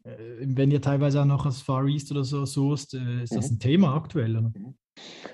Äh, 0.04 0.10
äh, 0.10 0.16
wenn 0.42 0.72
ihr 0.72 0.82
teilweise 0.82 1.22
auch 1.22 1.26
noch 1.26 1.46
aus 1.46 1.62
Far 1.62 1.86
East 1.88 2.12
oder 2.12 2.24
so 2.24 2.46
sourced, 2.46 2.94
äh, 2.94 3.24
ist 3.24 3.36
das 3.36 3.50
mhm. 3.50 3.56
ein 3.56 3.60
Thema 3.60 3.96
aktuell? 3.96 4.32
Oder? 4.38 4.52
Mhm. 4.56 4.74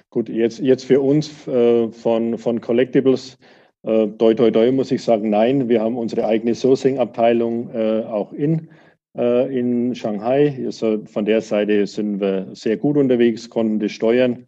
Gut, 0.10 0.30
jetzt, 0.30 0.60
jetzt 0.60 0.86
für 0.86 1.02
uns 1.02 1.28
von, 1.28 2.38
von 2.38 2.62
Collectibles 2.62 3.38
äh, 3.88 4.08
doi, 4.08 4.34
doi, 4.34 4.52
doi 4.52 4.72
muss 4.72 4.92
ich 4.92 5.02
sagen, 5.02 5.30
nein. 5.30 5.70
Wir 5.70 5.82
haben 5.82 5.98
unsere 5.98 6.26
eigene 6.26 6.56
Sourcing-Abteilung 6.56 7.70
äh, 7.72 8.04
auch 8.04 8.34
in, 8.34 8.70
äh, 9.18 9.58
in 9.58 9.96
Shanghai. 9.96 10.62
Also 10.66 11.06
von 11.06 11.26
der 11.26 11.42
Seite 11.42 11.88
sind 11.88 12.20
wir 12.20 12.50
sehr 12.54 12.78
gut 12.78 12.98
unterwegs, 12.98 13.50
konnten 13.50 13.80
das 13.80 13.94
steuern. 13.94 14.46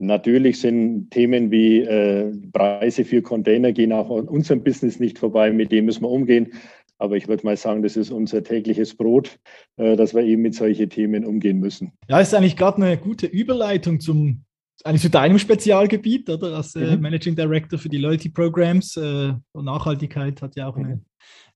Natürlich 0.00 0.60
sind 0.60 1.10
Themen 1.10 1.50
wie 1.50 1.80
äh, 1.80 2.32
Preise 2.52 3.04
für 3.04 3.22
Container 3.22 3.72
gehen 3.72 3.92
auch 3.92 4.10
an 4.16 4.28
unserem 4.28 4.62
Business 4.62 5.00
nicht 5.00 5.18
vorbei, 5.18 5.50
mit 5.50 5.72
dem 5.72 5.86
müssen 5.86 6.02
wir 6.02 6.10
umgehen. 6.10 6.52
Aber 6.98 7.16
ich 7.16 7.28
würde 7.28 7.44
mal 7.44 7.56
sagen, 7.56 7.82
das 7.82 7.96
ist 7.96 8.10
unser 8.10 8.42
tägliches 8.42 8.96
Brot, 8.96 9.38
äh, 9.76 9.96
dass 9.96 10.14
wir 10.14 10.22
eben 10.22 10.42
mit 10.42 10.54
solchen 10.54 10.90
Themen 10.90 11.24
umgehen 11.24 11.58
müssen. 11.58 11.92
Ja, 12.08 12.20
ist 12.20 12.34
eigentlich 12.34 12.56
gerade 12.56 12.82
eine 12.82 12.98
gute 12.98 13.26
Überleitung 13.26 14.00
zum 14.00 14.44
eigentlich 14.84 15.02
zu 15.02 15.10
deinem 15.10 15.38
Spezialgebiet, 15.38 16.30
oder? 16.30 16.56
Als 16.56 16.74
äh, 16.76 16.96
mhm. 16.96 17.02
Managing 17.02 17.34
Director 17.34 17.78
für 17.78 17.88
die 17.88 17.98
Loyalty 17.98 18.28
Programs. 18.28 18.96
Äh, 18.96 19.32
und 19.52 19.64
Nachhaltigkeit 19.64 20.40
hat 20.40 20.56
ja 20.56 20.68
auch 20.68 20.76
eine 20.76 20.96
mhm. 20.96 21.04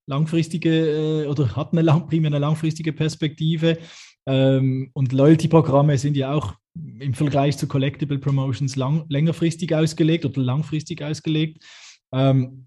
langfristige 0.06 1.22
äh, 1.25 1.26
oder 1.26 1.54
hat 1.54 1.72
eine 1.72 1.82
lang, 1.82 2.06
primär 2.08 2.30
eine 2.30 2.38
langfristige 2.38 2.92
Perspektive. 2.92 3.78
Ähm, 4.26 4.90
und 4.92 5.12
Loyalty-Programme 5.12 5.99
sind 5.99 6.16
ja 6.16 6.32
auch 6.32 6.54
im 6.75 7.14
Vergleich 7.14 7.58
zu 7.58 7.66
Collectible 7.66 8.18
Promotions 8.18 8.76
lang, 8.76 9.04
längerfristig 9.08 9.75
ausgelegt 9.75 10.25
oder 10.25 10.40
langfristig 10.40 11.02
ausgelegt. 11.02 11.64
Ähm, 12.12 12.66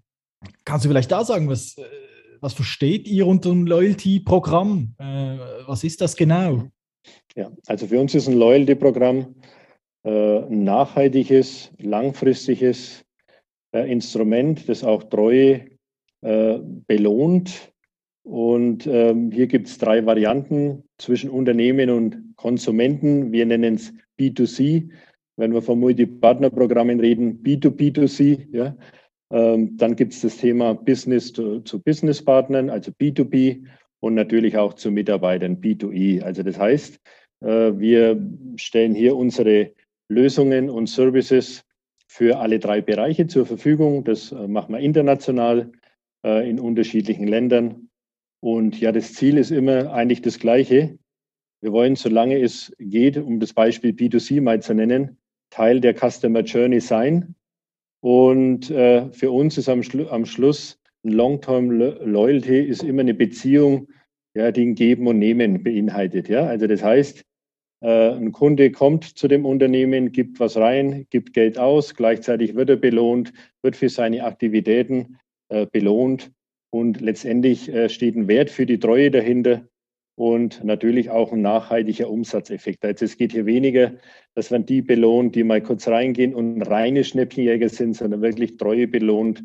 kannst 0.64 0.84
du 0.84 0.88
vielleicht 0.88 1.10
da 1.10 1.24
sagen, 1.24 1.48
was, 1.48 1.76
was 2.46 2.54
versteht 2.54 3.08
ihr 3.08 3.26
unter 3.26 3.50
einem 3.50 3.66
Loyalty-Programm? 3.66 4.94
Äh, 5.00 5.36
was 5.66 5.82
ist 5.82 6.00
das 6.00 6.14
genau? 6.14 6.62
Ja, 7.34 7.50
also 7.66 7.88
für 7.88 7.98
uns 7.98 8.14
ist 8.14 8.28
ein 8.28 8.38
Loyalty-Programm 8.38 9.34
äh, 10.04 10.42
ein 10.44 10.62
nachhaltiges, 10.62 11.72
langfristiges 11.78 13.04
äh, 13.72 13.90
Instrument, 13.90 14.68
das 14.68 14.84
auch 14.84 15.02
Treue 15.02 15.62
äh, 16.20 16.58
belohnt. 16.86 17.72
Und 18.22 18.86
ähm, 18.86 19.32
hier 19.32 19.48
gibt 19.48 19.66
es 19.66 19.78
drei 19.78 20.06
Varianten 20.06 20.84
zwischen 20.98 21.30
Unternehmen 21.30 21.90
und 21.90 22.36
Konsumenten. 22.36 23.32
Wir 23.32 23.44
nennen 23.44 23.74
es 23.74 23.92
B2C. 24.20 24.88
Wenn 25.34 25.52
wir 25.52 25.62
von 25.62 25.80
Multipartnerprogrammen 25.80 27.00
reden, 27.00 27.42
B2B2C. 27.42 28.54
Ja. 28.56 28.76
Ähm, 29.30 29.76
dann 29.76 29.96
gibt 29.96 30.12
es 30.12 30.20
das 30.20 30.36
Thema 30.36 30.74
Business 30.74 31.32
zu, 31.32 31.60
zu 31.60 31.80
Business-Partnern, 31.82 32.70
also 32.70 32.92
B2B 32.92 33.64
und 34.00 34.14
natürlich 34.14 34.56
auch 34.56 34.74
zu 34.74 34.90
Mitarbeitern, 34.90 35.60
B2E. 35.60 36.22
Also 36.22 36.42
das 36.42 36.58
heißt, 36.58 37.00
wir 37.40 38.18
stellen 38.56 38.94
hier 38.94 39.14
unsere 39.14 39.72
Lösungen 40.08 40.70
und 40.70 40.88
Services 40.88 41.66
für 42.16 42.38
alle 42.38 42.58
drei 42.58 42.80
Bereiche 42.80 43.26
zur 43.26 43.44
Verfügung. 43.44 44.04
Das 44.04 44.32
äh, 44.32 44.48
machen 44.48 44.74
wir 44.74 44.80
international 44.80 45.70
äh, 46.24 46.48
in 46.48 46.58
unterschiedlichen 46.58 47.26
Ländern. 47.28 47.90
Und 48.40 48.80
ja, 48.80 48.90
das 48.90 49.12
Ziel 49.12 49.36
ist 49.36 49.50
immer 49.50 49.92
eigentlich 49.92 50.22
das 50.22 50.38
gleiche. 50.38 50.98
Wir 51.60 51.72
wollen, 51.72 51.94
solange 51.94 52.40
es 52.40 52.72
geht, 52.78 53.18
um 53.18 53.38
das 53.38 53.52
Beispiel 53.52 53.90
B2C 53.90 54.40
mal 54.40 54.62
zu 54.62 54.74
nennen, 54.74 55.18
Teil 55.50 55.80
der 55.80 55.94
Customer 55.94 56.40
Journey 56.40 56.80
sein. 56.80 57.34
Und 58.00 58.70
äh, 58.70 59.10
für 59.12 59.30
uns 59.30 59.58
ist 59.58 59.68
am, 59.68 59.82
Schlu 59.82 60.08
am 60.08 60.26
Schluss 60.26 60.78
ein 61.04 61.12
Long-Term 61.12 61.70
Loyalty 61.70 62.60
ist 62.60 62.82
immer 62.82 63.00
eine 63.00 63.14
Beziehung, 63.14 63.88
ja, 64.34 64.50
die 64.50 64.66
ein 64.66 64.74
Geben 64.74 65.06
und 65.06 65.18
Nehmen 65.18 65.62
beinhaltet. 65.62 66.28
Ja? 66.28 66.46
Also 66.46 66.66
das 66.66 66.82
heißt, 66.82 67.24
äh, 67.80 68.10
ein 68.10 68.32
Kunde 68.32 68.70
kommt 68.72 69.04
zu 69.04 69.28
dem 69.28 69.46
Unternehmen, 69.46 70.12
gibt 70.12 70.40
was 70.40 70.56
rein, 70.56 71.06
gibt 71.10 71.32
Geld 71.32 71.58
aus, 71.58 71.94
gleichzeitig 71.94 72.54
wird 72.54 72.70
er 72.70 72.76
belohnt, 72.76 73.32
wird 73.62 73.76
für 73.76 73.88
seine 73.88 74.24
Aktivitäten 74.24 75.18
äh, 75.48 75.66
belohnt 75.66 76.32
und 76.70 77.00
letztendlich 77.00 77.72
äh, 77.72 77.88
steht 77.88 78.16
ein 78.16 78.28
Wert 78.28 78.50
für 78.50 78.66
die 78.66 78.78
Treue 78.78 79.10
dahinter 79.10 79.68
und 80.16 80.64
natürlich 80.64 81.10
auch 81.10 81.32
ein 81.32 81.42
nachhaltiger 81.42 82.10
Umsatzeffekt. 82.10 82.84
Also 82.84 83.04
es 83.04 83.16
geht 83.16 83.32
hier 83.32 83.46
weniger, 83.46 83.92
dass 84.34 84.50
man 84.50 84.66
die 84.66 84.82
belohnt, 84.82 85.34
die 85.34 85.44
mal 85.44 85.62
kurz 85.62 85.86
reingehen 85.86 86.34
und 86.34 86.62
reine 86.62 87.04
Schnäppchenjäger 87.04 87.68
sind, 87.68 87.94
sondern 87.94 88.22
wirklich 88.22 88.56
Treue 88.56 88.88
belohnt 88.88 89.44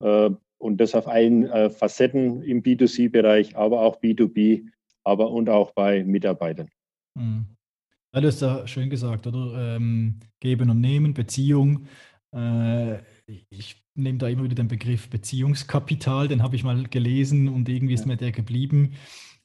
und 0.00 0.80
das 0.80 0.94
auf 0.94 1.08
allen 1.08 1.48
Facetten 1.70 2.42
im 2.42 2.62
B2C-Bereich, 2.62 3.56
aber 3.56 3.80
auch 3.80 4.00
B2B, 4.00 4.66
aber 5.04 5.30
und 5.30 5.48
auch 5.48 5.72
bei 5.72 6.04
Mitarbeitern. 6.04 6.68
Mhm. 7.14 7.46
Ja, 8.14 8.20
du 8.20 8.28
hast 8.28 8.40
ja 8.40 8.66
schön 8.66 8.90
gesagt, 8.90 9.26
oder? 9.26 9.76
Ähm, 9.76 10.20
geben 10.40 10.70
und 10.70 10.80
nehmen, 10.80 11.14
Beziehung. 11.14 11.86
Äh, 12.34 12.98
ich 13.50 13.84
nehme 13.94 14.18
da 14.18 14.28
immer 14.28 14.44
wieder 14.44 14.54
den 14.54 14.68
Begriff 14.68 15.10
Beziehungskapital, 15.10 16.28
den 16.28 16.42
habe 16.42 16.56
ich 16.56 16.64
mal 16.64 16.84
gelesen 16.84 17.48
und 17.48 17.68
irgendwie 17.68 17.94
ist 17.94 18.06
mir 18.06 18.16
der 18.16 18.32
geblieben, 18.32 18.94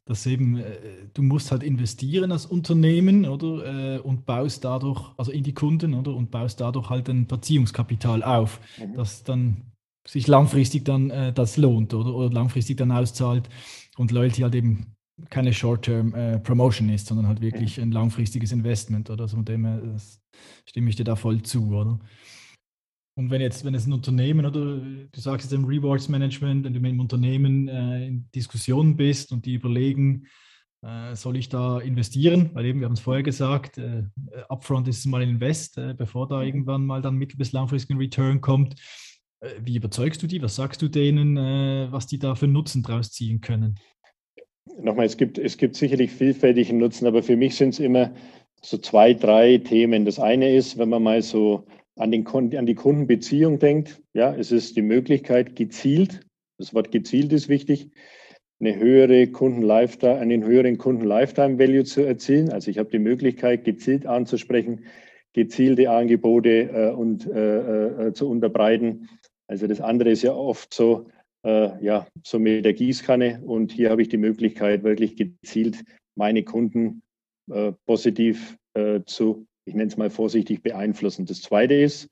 dass 0.06 0.26
eben 0.26 0.58
äh, 0.58 1.08
du 1.14 1.22
musst 1.22 1.52
halt 1.52 1.64
investieren 1.64 2.32
als 2.32 2.46
Unternehmen, 2.46 3.26
oder? 3.26 3.96
Äh, 3.96 4.00
und 4.00 4.26
baust 4.26 4.66
dadurch, 4.66 5.02
also 5.18 5.32
in 5.32 5.44
die 5.44 5.54
Kunden, 5.54 5.94
oder? 5.94 6.14
Und 6.14 6.32
baust 6.32 6.60
dadurch 6.60 6.90
halt 6.90 7.10
ein 7.10 7.28
Beziehungskapital 7.28 8.24
auf, 8.24 8.60
mhm. 8.78 8.96
das 8.96 9.24
dann 9.24 9.72
sich 10.06 10.28
langfristig 10.28 10.84
dann 10.84 11.10
äh, 11.10 11.32
das 11.32 11.58
lohnt, 11.58 11.94
oder? 11.94 12.14
Oder 12.14 12.34
langfristig 12.34 12.78
dann 12.78 12.92
auszahlt 12.92 13.50
und 13.98 14.12
Loyalty 14.12 14.42
halt 14.42 14.56
eben 14.56 14.88
keine 15.30 15.54
Short-Term-Promotion 15.54 16.90
äh, 16.90 16.96
ist, 16.96 17.08
sondern 17.08 17.28
halt 17.28 17.40
wirklich 17.40 17.80
ein 17.80 17.92
langfristiges 17.92 18.52
Investment 18.52 19.10
oder 19.10 19.28
so. 19.28 19.38
Von 19.38 19.46
dem 19.46 19.66
her 19.66 19.82
stimme 20.66 20.90
ich 20.90 20.96
dir 20.96 21.04
da 21.04 21.16
voll 21.16 21.44
zu, 21.44 21.74
oder? 21.74 22.00
Und 23.16 23.30
wenn 23.30 23.42
jetzt, 23.42 23.64
wenn 23.64 23.76
es 23.76 23.86
ein 23.86 23.94
Unternehmen 23.94 24.46
oder 24.46 24.78
du 24.78 25.20
sagst 25.20 25.46
jetzt 25.46 25.54
im 25.54 25.66
Rewards 25.66 26.10
Management, 26.10 26.66
wenn 26.66 26.74
du 26.74 26.80
mit 26.80 26.90
einem 26.90 27.00
Unternehmen 27.00 27.68
äh, 27.68 28.08
in 28.08 28.28
Diskussionen 28.34 28.96
bist 28.96 29.32
und 29.32 29.46
die 29.46 29.54
überlegen, 29.54 30.26
äh, 30.82 31.16
soll 31.16 31.38
ich 31.38 31.48
da 31.48 31.80
investieren? 31.80 32.50
Weil 32.54 32.66
eben, 32.66 32.80
wir 32.80 32.86
haben 32.86 32.94
es 32.94 33.00
vorher 33.00 33.24
gesagt, 33.24 33.78
äh, 33.78 34.04
upfront 34.50 34.88
ist 34.88 35.00
es 35.00 35.06
mal 35.06 35.22
ein 35.22 35.30
Invest, 35.30 35.78
äh, 35.78 35.94
bevor 35.96 36.28
da 36.28 36.40
mhm. 36.40 36.46
irgendwann 36.46 36.86
mal 36.86 37.02
dann 37.02 37.16
mittel- 37.16 37.38
bis 37.38 37.52
langfristigen 37.52 38.00
Return 38.00 38.42
kommt. 38.42 38.76
Äh, 39.42 39.52
wie 39.62 39.78
überzeugst 39.78 40.24
du 40.24 40.28
die? 40.28 40.42
Was 40.42 40.56
sagst 40.56 40.82
du 40.82 40.88
denen, 40.88 41.38
äh, 41.38 41.92
was 41.92 42.08
die 42.08 42.18
da 42.18 42.34
für 42.34 42.48
Nutzen 42.48 42.82
draus 42.82 43.12
ziehen 43.12 43.42
können? 43.42 43.80
Nochmal, 44.82 45.06
es 45.06 45.18
gibt, 45.18 45.38
es 45.38 45.58
gibt 45.58 45.76
sicherlich 45.76 46.10
vielfältige 46.12 46.74
Nutzen, 46.74 47.06
aber 47.06 47.22
für 47.22 47.38
mich 47.38 47.56
sind 47.56 47.70
es 47.70 47.80
immer 47.80 48.14
so 48.62 48.78
zwei, 48.78 49.14
drei 49.14 49.60
Themen. 49.60 50.06
Das 50.06 50.20
eine 50.20 50.56
ist, 50.56 50.78
wenn 50.78 50.90
man 50.90 51.04
mal 51.04 51.22
so 51.22 51.68
an, 51.96 52.12
den, 52.12 52.26
an 52.28 52.66
die 52.66 52.76
Kundenbeziehung 52.76 53.60
denkt, 53.60 54.02
ja, 54.14 54.34
es 54.36 54.52
ist 54.52 54.76
die 54.76 54.82
Möglichkeit, 54.82 55.56
gezielt, 55.56 56.22
das 56.58 56.74
Wort 56.74 56.92
gezielt 56.92 57.34
ist 57.34 57.50
wichtig, 57.50 57.92
eine 58.60 58.78
höhere 58.78 59.28
Kunden 59.28 59.70
einen 59.70 60.44
höheren 60.46 60.78
Kunden-Lifetime-Value 60.78 61.84
zu 61.84 62.02
erzielen. 62.02 62.50
Also 62.50 62.72
ich 62.72 62.78
habe 62.78 62.90
die 62.90 63.00
Möglichkeit, 63.00 63.66
gezielt 63.66 64.06
anzusprechen, 64.06 64.86
gezielte 65.34 65.90
Angebote 65.90 66.70
äh, 66.72 66.92
und 66.92 67.28
äh, 67.28 68.08
äh, 68.08 68.14
zu 68.14 68.30
unterbreiten. 68.30 69.10
Also 69.48 69.68
das 69.68 69.82
andere 69.82 70.12
ist 70.12 70.22
ja 70.22 70.34
oft 70.34 70.74
so, 70.74 71.08
äh, 71.46 71.84
ja, 71.84 72.08
so 72.24 72.40
mit 72.40 72.64
der 72.64 72.74
Gießkanne. 72.74 73.42
Und 73.46 73.72
hier 73.74 73.90
habe 73.90 74.02
ich 74.02 74.10
die 74.10 74.18
Möglichkeit, 74.18 74.84
wirklich 74.84 75.18
gezielt 75.18 75.84
meine 76.16 76.44
Kunden 76.44 77.02
äh, 77.52 77.74
positiv 77.86 78.58
äh, 78.76 79.02
zu, 79.06 79.46
ich 79.66 79.74
nenne 79.74 79.88
es 79.88 79.98
mal 79.98 80.10
vorsichtig, 80.10 80.62
beeinflussen. 80.62 81.26
Das 81.26 81.42
zweite 81.42 81.74
ist, 81.74 82.10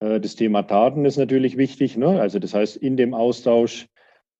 das 0.00 0.34
Thema 0.34 0.62
Daten 0.62 1.04
ist 1.04 1.16
natürlich 1.16 1.56
wichtig. 1.56 1.96
Ne? 1.96 2.20
Also 2.20 2.38
das 2.38 2.52
heißt, 2.52 2.76
in 2.76 2.96
dem 2.96 3.14
Austausch 3.14 3.86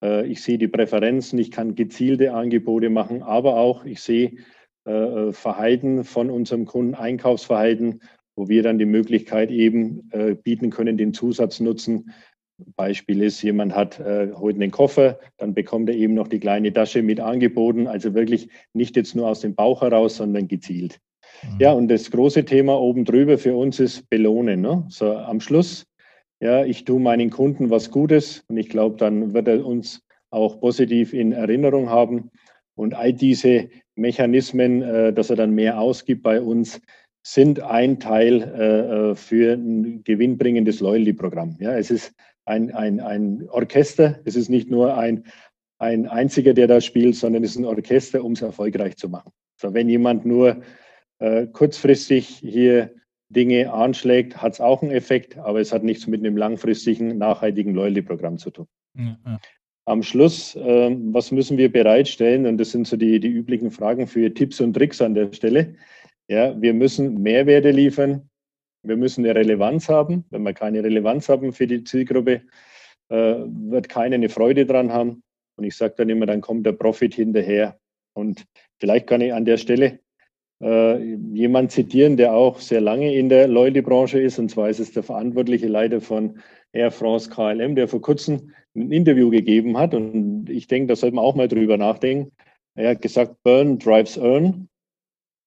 äh, 0.04 0.26
ich 0.26 0.42
sehe 0.42 0.58
die 0.58 0.68
Präferenzen, 0.68 1.38
ich 1.38 1.50
kann 1.50 1.74
gezielte 1.74 2.34
Angebote 2.34 2.90
machen, 2.90 3.22
aber 3.22 3.56
auch 3.56 3.84
ich 3.84 4.00
sehe 4.00 4.32
äh, 4.84 5.32
Verhalten 5.32 6.04
von 6.04 6.30
unserem 6.30 6.66
Kunden, 6.66 6.94
Einkaufsverhalten, 6.94 8.02
wo 8.36 8.48
wir 8.48 8.62
dann 8.62 8.78
die 8.78 8.84
Möglichkeit 8.84 9.50
eben 9.50 10.10
äh, 10.12 10.34
bieten 10.34 10.70
können, 10.70 10.96
den 10.96 11.14
Zusatznutzen. 11.14 12.12
Beispiel 12.76 13.22
ist, 13.22 13.42
jemand 13.42 13.74
hat 13.74 13.98
äh, 13.98 14.32
heute 14.32 14.60
einen 14.60 14.70
Koffer, 14.70 15.18
dann 15.38 15.54
bekommt 15.54 15.88
er 15.88 15.96
eben 15.96 16.14
noch 16.14 16.28
die 16.28 16.38
kleine 16.38 16.72
Tasche 16.72 17.02
mit 17.02 17.18
angeboten. 17.18 17.88
Also 17.88 18.14
wirklich 18.14 18.48
nicht 18.72 18.96
jetzt 18.96 19.16
nur 19.16 19.28
aus 19.28 19.40
dem 19.40 19.56
Bauch 19.56 19.82
heraus, 19.82 20.16
sondern 20.16 20.46
gezielt. 20.46 21.00
Mhm. 21.52 21.60
Ja, 21.60 21.72
und 21.72 21.88
das 21.88 22.10
große 22.10 22.44
Thema 22.44 22.80
oben 22.80 23.04
drüber 23.04 23.38
für 23.38 23.56
uns 23.56 23.80
ist 23.80 24.08
Belohnen. 24.10 24.60
Ne? 24.60 24.84
So 24.88 25.12
am 25.12 25.40
Schluss 25.40 25.86
ja, 26.44 26.62
ich 26.62 26.84
tue 26.84 27.00
meinen 27.00 27.30
Kunden 27.30 27.70
was 27.70 27.90
Gutes 27.90 28.44
und 28.48 28.58
ich 28.58 28.68
glaube, 28.68 28.96
dann 28.98 29.32
wird 29.32 29.48
er 29.48 29.64
uns 29.64 30.02
auch 30.30 30.60
positiv 30.60 31.14
in 31.14 31.32
Erinnerung 31.32 31.88
haben. 31.88 32.30
Und 32.74 32.92
all 32.92 33.14
diese 33.14 33.70
Mechanismen, 33.94 34.82
äh, 34.82 35.12
dass 35.14 35.30
er 35.30 35.36
dann 35.36 35.54
mehr 35.54 35.80
ausgibt 35.80 36.22
bei 36.22 36.42
uns, 36.42 36.82
sind 37.22 37.60
ein 37.60 37.98
Teil 37.98 38.42
äh, 38.42 39.12
äh, 39.12 39.14
für 39.14 39.54
ein 39.54 40.02
gewinnbringendes 40.04 40.80
Loyalty-Programm. 40.80 41.56
Ja, 41.60 41.78
es 41.78 41.90
ist 41.90 42.12
ein, 42.44 42.74
ein, 42.74 43.00
ein 43.00 43.48
Orchester, 43.48 44.20
es 44.26 44.36
ist 44.36 44.50
nicht 44.50 44.70
nur 44.70 44.98
ein, 44.98 45.24
ein 45.78 46.06
einziger, 46.06 46.52
der 46.52 46.66
da 46.66 46.82
spielt, 46.82 47.16
sondern 47.16 47.42
es 47.42 47.52
ist 47.52 47.58
ein 47.58 47.64
Orchester, 47.64 48.22
um 48.22 48.32
es 48.32 48.42
erfolgreich 48.42 48.98
zu 48.98 49.08
machen. 49.08 49.32
So, 49.56 49.72
wenn 49.72 49.88
jemand 49.88 50.26
nur 50.26 50.60
äh, 51.18 51.46
kurzfristig 51.46 52.26
hier 52.26 52.94
Dinge 53.28 53.72
anschlägt, 53.72 54.40
hat 54.40 54.54
es 54.54 54.60
auch 54.60 54.82
einen 54.82 54.92
Effekt, 54.92 55.36
aber 55.38 55.60
es 55.60 55.72
hat 55.72 55.82
nichts 55.82 56.06
mit 56.06 56.20
einem 56.20 56.36
langfristigen, 56.36 57.18
nachhaltigen 57.18 57.74
Loyalty-Programm 57.74 58.38
zu 58.38 58.50
tun. 58.50 58.66
Ja, 58.96 59.18
ja. 59.26 59.40
Am 59.86 60.02
Schluss, 60.02 60.56
äh, 60.56 60.96
was 61.12 61.30
müssen 61.30 61.58
wir 61.58 61.70
bereitstellen? 61.70 62.46
Und 62.46 62.58
das 62.58 62.70
sind 62.70 62.86
so 62.86 62.96
die, 62.96 63.20
die 63.20 63.28
üblichen 63.28 63.70
Fragen 63.70 64.06
für 64.06 64.32
Tipps 64.32 64.60
und 64.60 64.72
Tricks 64.72 65.02
an 65.02 65.14
der 65.14 65.32
Stelle. 65.32 65.74
Ja, 66.28 66.58
wir 66.60 66.72
müssen 66.72 67.20
Mehrwerte 67.22 67.70
liefern. 67.70 68.30
Wir 68.82 68.96
müssen 68.96 69.24
eine 69.24 69.34
Relevanz 69.34 69.88
haben. 69.88 70.24
Wenn 70.30 70.42
wir 70.42 70.54
keine 70.54 70.82
Relevanz 70.82 71.28
haben 71.28 71.52
für 71.52 71.66
die 71.66 71.84
Zielgruppe, 71.84 72.42
äh, 73.10 73.34
wird 73.46 73.90
keiner 73.90 74.14
eine 74.14 74.30
Freude 74.30 74.64
dran 74.64 74.90
haben. 74.90 75.22
Und 75.56 75.64
ich 75.64 75.76
sage 75.76 75.94
dann 75.98 76.08
immer, 76.08 76.26
dann 76.26 76.40
kommt 76.40 76.64
der 76.64 76.72
Profit 76.72 77.14
hinterher. 77.14 77.78
Und 78.14 78.44
vielleicht 78.78 79.06
kann 79.06 79.20
ich 79.20 79.34
an 79.34 79.44
der 79.44 79.58
Stelle 79.58 80.00
äh, 80.62 81.14
jemand 81.32 81.72
zitieren, 81.72 82.16
der 82.16 82.34
auch 82.34 82.60
sehr 82.60 82.80
lange 82.80 83.14
in 83.14 83.28
der 83.28 83.48
Loyalty-Branche 83.48 84.20
ist. 84.20 84.38
Und 84.38 84.50
zwar 84.50 84.68
ist 84.68 84.80
es 84.80 84.92
der 84.92 85.02
verantwortliche 85.02 85.68
Leiter 85.68 86.00
von 86.00 86.38
Air 86.72 86.90
France 86.90 87.30
KLM, 87.30 87.74
der 87.74 87.88
vor 87.88 88.00
kurzem 88.00 88.52
ein 88.74 88.90
Interview 88.90 89.30
gegeben 89.30 89.76
hat. 89.76 89.94
Und 89.94 90.48
ich 90.48 90.66
denke, 90.66 90.88
da 90.88 90.96
sollte 90.96 91.16
man 91.16 91.24
auch 91.24 91.34
mal 91.34 91.48
drüber 91.48 91.76
nachdenken. 91.76 92.32
Er 92.74 92.90
hat 92.90 93.02
gesagt, 93.02 93.36
Burn 93.42 93.78
drives 93.78 94.18
earn. 94.18 94.68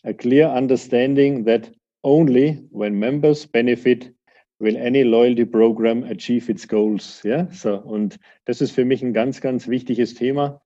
A 0.04 0.14
clear 0.14 0.54
understanding 0.56 1.46
that 1.46 1.72
only 2.04 2.64
when 2.72 2.98
members 2.98 3.46
benefit 3.46 4.14
will 4.60 4.78
any 4.78 5.04
loyalty 5.04 5.46
program 5.46 6.04
achieve 6.04 6.50
its 6.50 6.68
goals. 6.68 7.22
Ja, 7.24 7.48
so. 7.52 7.78
Und 7.78 8.20
das 8.46 8.62
ist 8.62 8.72
für 8.72 8.86
mich 8.86 9.02
ein 9.02 9.14
ganz, 9.14 9.42
ganz 9.42 9.68
wichtiges 9.68 10.14
Thema. 10.14 10.62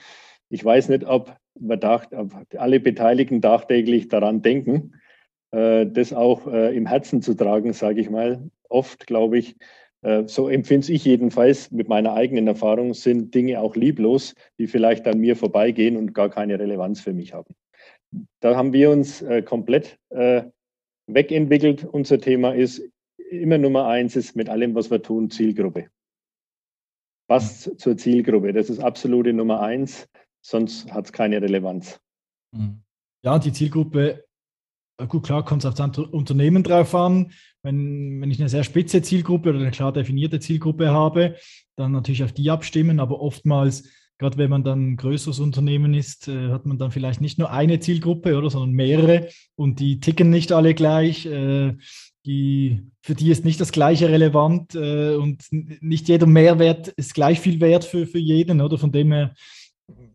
Ich 0.50 0.64
weiß 0.64 0.90
nicht, 0.90 1.06
ob 1.06 1.36
alle 2.58 2.80
Beteiligten 2.80 3.42
tagtäglich 3.42 4.08
daran 4.08 4.42
denken, 4.42 4.94
äh, 5.52 5.86
das 5.86 6.14
auch 6.14 6.48
äh, 6.48 6.76
im 6.76 6.86
Herzen 6.86 7.22
zu 7.22 7.34
tragen, 7.34 7.74
sage 7.74 8.02
ich 8.02 8.10
mal. 8.10 8.50
Oft, 8.70 9.06
glaube 9.06 9.38
ich, 9.38 9.58
äh, 10.02 10.24
so 10.26 10.48
empfinde 10.48 10.92
ich 10.92 11.06
jedenfalls 11.06 11.72
mit 11.72 11.90
meiner 11.90 12.14
eigenen 12.14 12.48
Erfahrung, 12.48 12.94
sind 12.94 13.36
Dinge 13.36 13.60
auch 13.60 13.76
lieblos, 13.76 14.34
die 14.58 14.68
vielleicht 14.68 15.08
an 15.08 15.20
mir 15.20 15.36
vorbeigehen 15.36 15.98
und 15.98 16.14
gar 16.14 16.30
keine 16.30 16.58
Relevanz 16.58 17.02
für 17.02 17.14
mich 17.14 17.34
haben. 17.34 17.54
Da 18.40 18.56
haben 18.56 18.74
wir 18.74 18.90
uns 18.90 19.24
komplett 19.46 19.98
wegentwickelt. 21.08 21.86
Unser 21.86 22.20
Thema 22.20 22.54
ist 22.54 22.82
immer 23.30 23.58
Nummer 23.58 23.88
eins, 23.88 24.18
ist 24.18 24.36
mit 24.36 24.50
allem, 24.50 24.76
was 24.76 24.92
wir 24.92 25.02
tun, 25.02 25.30
Zielgruppe. 25.30 25.88
Was 27.30 27.72
zur 27.78 27.96
Zielgruppe? 27.96 28.52
Das 28.52 28.70
ist 28.70 28.80
absolute 28.80 29.32
Nummer 29.32 29.62
eins 29.62 30.10
sonst 30.42 30.92
hat 30.92 31.06
es 31.06 31.14
keine 31.14 31.42
Relevanz. 31.42 32.00
Mhm. 32.52 32.82
Ja, 33.24 33.40
die 33.40 33.54
Zielgruppe, 33.54 34.26
äh, 34.98 35.08
gut, 35.08 35.24
klar, 35.24 35.46
kommt 35.46 35.64
es 35.64 35.66
auf 35.66 35.76
das 35.76 35.98
Unternehmen 35.98 36.64
drauf 36.64 36.94
an. 36.96 37.32
Wenn, 37.64 38.20
wenn 38.22 38.32
ich 38.32 38.40
eine 38.40 38.50
sehr 38.50 38.64
spitze 38.64 39.02
Zielgruppe 39.02 39.50
oder 39.50 39.60
eine 39.60 39.72
klar 39.72 39.94
definierte 39.94 40.40
Zielgruppe 40.40 40.90
habe, 40.90 41.36
dann 41.76 41.92
natürlich 41.92 42.24
auf 42.24 42.34
die 42.34 42.50
abstimmen, 42.50 43.00
aber 43.00 43.22
oftmals, 43.22 43.88
gerade 44.18 44.38
wenn 44.38 44.50
man 44.50 44.64
dann 44.64 44.92
ein 44.92 44.98
größeres 44.98 45.40
Unternehmen 45.40 45.94
ist, 45.94 46.28
äh, 46.28 46.50
hat 46.50 46.66
man 46.66 46.78
dann 46.78 46.92
vielleicht 46.92 47.22
nicht 47.22 47.38
nur 47.38 47.52
eine 47.52 47.80
Zielgruppe, 47.80 48.38
oder, 48.38 48.50
sondern 48.50 48.72
mehrere 48.72 49.30
und 49.56 49.80
die 49.80 50.00
ticken 50.00 50.30
nicht 50.30 50.52
alle 50.52 50.74
gleich. 50.74 51.26
Äh, 51.26 51.78
die, 52.26 52.84
für 53.02 53.16
die 53.16 53.32
ist 53.32 53.46
nicht 53.46 53.60
das 53.60 53.72
Gleiche 53.72 54.10
relevant 54.10 54.76
äh, 54.76 55.16
und 55.16 55.44
nicht 55.50 56.08
jeder 56.08 56.28
Mehrwert 56.28 56.88
ist 56.90 57.16
gleich 57.16 57.40
viel 57.40 57.60
wert 57.60 57.84
für, 57.84 58.06
für 58.06 58.20
jeden, 58.20 58.62
oder? 58.62 58.78
Von 58.78 58.92
dem 58.92 59.12
her 59.12 59.34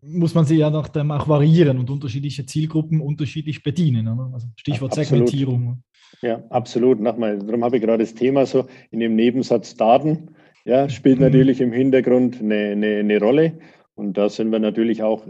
muss 0.01 0.35
man 0.35 0.45
sie 0.45 0.57
ja 0.57 0.69
nach 0.69 0.89
dem 0.89 1.11
auch 1.11 1.27
variieren 1.27 1.77
und 1.79 1.89
unterschiedliche 1.89 2.45
Zielgruppen 2.45 3.01
unterschiedlich 3.01 3.63
bedienen. 3.63 4.07
Also 4.07 4.47
Stichwort 4.55 4.91
absolut. 4.91 5.27
Segmentierung. 5.27 5.83
Ja, 6.21 6.43
absolut. 6.49 6.99
Nochmal, 6.99 7.39
darum 7.39 7.63
habe 7.63 7.77
ich 7.77 7.83
gerade 7.83 8.03
das 8.03 8.13
Thema 8.13 8.45
so 8.45 8.67
in 8.91 8.99
dem 8.99 9.15
Nebensatz 9.15 9.75
Daten. 9.75 10.31
Ja, 10.65 10.89
spielt 10.89 11.17
mhm. 11.17 11.25
natürlich 11.25 11.61
im 11.61 11.71
Hintergrund 11.71 12.41
eine, 12.41 12.71
eine, 12.71 12.97
eine 12.97 13.19
Rolle. 13.19 13.59
Und 13.95 14.17
da 14.17 14.29
sind 14.29 14.51
wir 14.51 14.59
natürlich 14.59 15.03
auch 15.03 15.25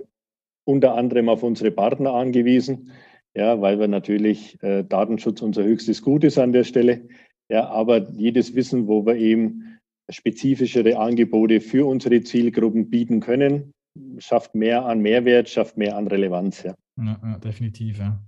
unter 0.65 0.95
anderem 0.95 1.29
auf 1.29 1.43
unsere 1.43 1.71
Partner 1.71 2.13
angewiesen, 2.13 2.91
ja, 3.33 3.61
weil 3.61 3.79
wir 3.79 3.87
natürlich 3.87 4.61
äh, 4.61 4.83
Datenschutz 4.83 5.41
unser 5.41 5.63
höchstes 5.63 6.01
Gut 6.01 6.23
ist 6.23 6.37
an 6.37 6.51
der 6.51 6.63
Stelle. 6.63 7.07
Ja, 7.49 7.69
aber 7.69 8.09
jedes 8.11 8.55
Wissen, 8.55 8.87
wo 8.87 9.05
wir 9.05 9.15
eben 9.15 9.79
spezifischere 10.09 10.97
Angebote 10.97 11.61
für 11.61 11.87
unsere 11.87 12.21
Zielgruppen 12.21 12.89
bieten 12.89 13.19
können, 13.19 13.73
schafft 14.19 14.55
mehr 14.55 14.85
an 14.85 15.01
Mehrwert, 15.01 15.49
schafft 15.49 15.77
mehr 15.77 15.97
an 15.97 16.07
Relevanz. 16.07 16.63
Ja, 16.63 16.75
ja, 16.97 17.19
ja 17.23 17.37
definitiv. 17.39 17.99
Ja, 17.99 18.21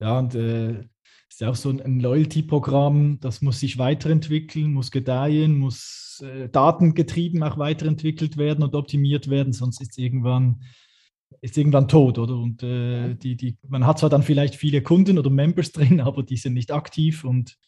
ja 0.00 0.18
und 0.18 0.34
äh, 0.34 0.84
ist 1.28 1.40
ja 1.40 1.50
auch 1.50 1.56
so 1.56 1.70
ein 1.70 2.00
Loyalty-Programm, 2.00 3.18
das 3.20 3.42
muss 3.42 3.60
sich 3.60 3.78
weiterentwickeln, 3.78 4.72
muss 4.72 4.90
gedeihen, 4.90 5.58
muss 5.58 6.24
äh, 6.24 6.48
datengetrieben 6.48 7.42
auch 7.42 7.58
weiterentwickelt 7.58 8.36
werden 8.36 8.64
und 8.64 8.74
optimiert 8.74 9.28
werden, 9.28 9.52
sonst 9.52 9.80
ist 9.80 9.92
es 9.92 9.98
irgendwann 9.98 10.62
ist 11.40 11.58
irgendwann 11.58 11.88
tot, 11.88 12.18
oder? 12.18 12.36
Und 12.36 12.62
äh, 12.62 13.14
die, 13.14 13.36
die, 13.36 13.58
man 13.68 13.86
hat 13.86 13.98
zwar 13.98 14.10
dann 14.10 14.22
vielleicht 14.22 14.54
viele 14.54 14.82
Kunden 14.82 15.18
oder 15.18 15.30
Members 15.30 15.72
drin, 15.72 16.00
aber 16.00 16.22
die 16.22 16.36
sind 16.36 16.54
nicht 16.54 16.72
aktiv 16.72 17.24
und 17.24 17.58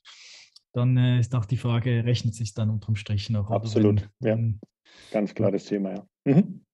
dann 0.73 0.97
äh, 0.97 1.21
ist 1.21 1.35
auch 1.35 1.45
die 1.45 1.57
Frage, 1.57 2.05
rechnet 2.05 2.35
sich 2.35 2.55
dann 2.55 2.71
unterm 2.71 2.97
Strich 2.97 3.31
noch? 3.31 3.51
Absolut, 3.51 4.09
wenn, 4.21 4.61
ja. 4.63 4.69
Ganz 5.11 5.35
klares 5.35 5.65
Thema, 5.65 5.95
ja. 5.95 6.07
Mhm. 6.25 6.65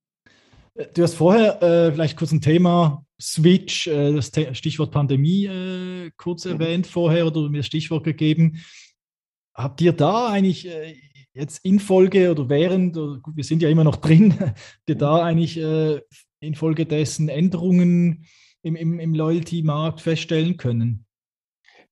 Du 0.92 1.02
hast 1.02 1.14
vorher 1.14 1.62
äh, 1.62 1.92
vielleicht 1.92 2.16
kurz 2.16 2.32
ein 2.32 2.40
Thema 2.40 3.06
Switch, 3.20 3.86
äh, 3.86 4.12
das 4.12 4.32
Stichwort 4.52 4.90
Pandemie 4.90 5.46
äh, 5.46 6.10
kurz 6.16 6.44
mhm. 6.44 6.52
erwähnt 6.52 6.86
vorher 6.88 7.26
oder 7.26 7.48
mir 7.48 7.58
das 7.58 7.66
Stichwort 7.66 8.02
gegeben. 8.02 8.58
Habt 9.54 9.80
ihr 9.80 9.92
da 9.92 10.28
eigentlich 10.28 10.66
äh, 10.66 10.96
jetzt 11.32 11.64
infolge 11.64 12.30
oder 12.32 12.48
während, 12.48 12.96
oder 12.96 13.20
gut, 13.20 13.36
wir 13.36 13.44
sind 13.44 13.62
ja 13.62 13.68
immer 13.68 13.84
noch 13.84 13.96
drin, 13.96 14.34
habt 14.40 14.88
ihr 14.88 14.96
da 14.96 15.22
eigentlich 15.22 15.58
äh, 15.58 16.00
infolgedessen 16.40 17.28
Änderungen 17.28 18.26
im, 18.62 18.74
im, 18.74 18.98
im 18.98 19.14
Loyalty-Markt 19.14 20.00
feststellen 20.00 20.56
können? 20.56 21.06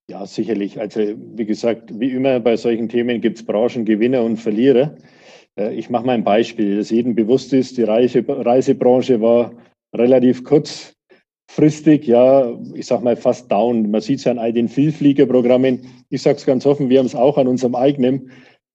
Ja, 0.08 0.26
sicherlich. 0.26 0.80
Also 0.80 1.00
wie 1.00 1.46
gesagt, 1.46 2.00
wie 2.00 2.10
immer 2.10 2.40
bei 2.40 2.56
solchen 2.56 2.88
Themen 2.88 3.20
gibt 3.20 3.38
es 3.38 3.46
Branchengewinner 3.46 4.22
und 4.24 4.38
Verlierer. 4.38 4.96
Äh, 5.58 5.74
ich 5.74 5.90
mache 5.90 6.06
mal 6.06 6.12
ein 6.12 6.24
Beispiel, 6.24 6.76
dass 6.76 6.90
jedem 6.90 7.14
bewusst 7.14 7.52
ist, 7.52 7.76
die 7.76 7.82
Reise, 7.82 8.24
Reisebranche 8.26 9.20
war 9.20 9.52
relativ 9.94 10.44
kurzfristig, 10.44 12.06
ja, 12.06 12.58
ich 12.74 12.86
sage 12.86 13.04
mal 13.04 13.16
fast 13.16 13.50
down. 13.50 13.90
Man 13.90 14.00
sieht 14.00 14.18
es 14.18 14.24
ja 14.24 14.32
an 14.32 14.38
all 14.38 14.52
den 14.52 14.68
Vielfliegerprogrammen. 14.68 15.86
Ich 16.08 16.22
sage 16.22 16.36
es 16.36 16.46
ganz 16.46 16.66
offen, 16.66 16.88
wir 16.88 16.98
haben 16.98 17.06
es 17.06 17.14
auch 17.14 17.38
an 17.38 17.48
unserem 17.48 17.74
eigenen 17.74 18.30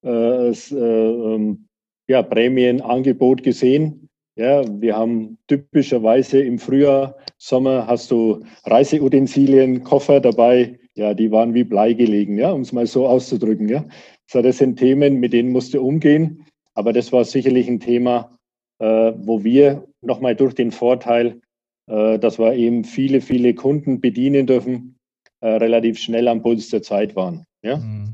äh, 0.06 0.50
äh, 0.50 0.54
ähm, 0.72 1.68
ja, 2.08 2.22
Prämienangebot 2.22 3.44
gesehen. 3.44 4.10
Ja, 4.38 4.64
wir 4.80 4.96
haben 4.96 5.40
typischerweise 5.48 6.40
im 6.42 6.60
Frühjahr, 6.60 7.16
Sommer 7.40 7.88
hast 7.88 8.12
du 8.12 8.44
Reiseutensilien, 8.66 9.84
Koffer 9.84 10.20
dabei. 10.20 10.78
Ja, 10.94 11.16
die 11.16 11.32
waren 11.32 11.56
wie 11.56 11.64
Blei 11.64 11.94
gelegen, 11.94 12.38
ja, 12.38 12.52
um 12.52 12.62
es 12.62 12.72
mal 12.72 12.86
so 12.86 13.08
auszudrücken. 13.08 13.68
Ja. 13.68 13.84
So, 14.28 14.42
das 14.42 14.60
sind 14.60 14.78
Themen, 14.78 15.20
mit 15.20 15.34
denen 15.34 15.52
musst 15.52 15.74
du 15.74 15.82
umgehen. 15.82 16.46
Aber 16.78 16.94
das 16.94 17.12
war 17.12 17.26
sicherlich 17.26 17.68
ein 17.68 17.80
Thema, 17.80 18.38
äh, 18.78 19.12
wo 19.18 19.44
wir 19.44 19.88
nochmal 20.02 20.36
durch 20.36 20.54
den 20.54 20.72
Vorteil, 20.72 21.42
äh, 21.90 22.20
dass 22.20 22.38
wir 22.38 22.54
eben 22.54 22.84
viele, 22.84 23.20
viele 23.20 23.56
Kunden 23.56 24.00
bedienen 24.00 24.46
dürfen, 24.46 25.00
äh, 25.42 25.48
relativ 25.48 25.98
schnell 25.98 26.28
am 26.28 26.44
Puls 26.44 26.70
der 26.70 26.84
Zeit 26.84 27.16
waren. 27.16 27.46
Ja? 27.64 27.78
Mhm. 27.78 28.14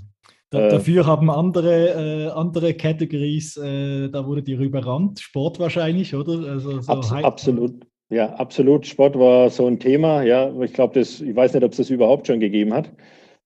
Da, 0.49 0.69
dafür 0.69 1.06
haben 1.06 1.30
andere, 1.30 2.28
äh, 2.28 2.30
andere 2.30 2.73
Categories, 2.73 3.58
äh, 3.58 4.08
da 4.08 4.26
wurde 4.26 4.43
die 4.43 4.54
überrannt, 4.54 5.19
Sport 5.19 5.60
wahrscheinlich, 5.60 6.15
oder? 6.15 6.49
Also 6.49 6.80
so 6.80 6.91
Abs 6.91 7.12
absolut. 7.12 7.86
Ja, 8.10 8.34
absolut. 8.36 8.86
Sport 8.86 9.19
war 9.19 9.49
so 9.49 9.67
ein 9.67 9.80
Thema. 9.80 10.23
Ja, 10.23 10.54
ich 10.62 10.71
glaube, 10.71 10.97
das, 10.97 11.19
ich 11.19 11.36
weiß 11.36 11.54
nicht, 11.54 11.63
ob 11.63 11.71
es 11.71 11.78
das 11.78 11.89
überhaupt 11.89 12.28
schon 12.28 12.39
gegeben 12.39 12.73
hat. 12.73 12.89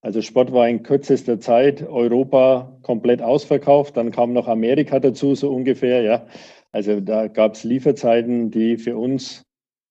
Also 0.02 0.22
Sport 0.22 0.54
war 0.54 0.70
in 0.70 0.84
kürzester 0.84 1.40
Zeit 1.40 1.82
Europa 1.88 2.78
komplett 2.84 3.22
ausverkauft. 3.22 3.98
Dann 3.98 4.12
kam 4.12 4.34
noch 4.34 4.48
Amerika 4.48 5.00
dazu, 5.00 5.36
so 5.36 5.52
ungefähr. 5.54 6.02
Ja, 6.02 6.28
also 6.72 7.00
da 7.02 7.28
gab 7.28 7.56
es 7.56 7.64
Lieferzeiten, 7.64 8.52
die 8.52 8.78
für 8.78 8.98
uns 8.98 9.44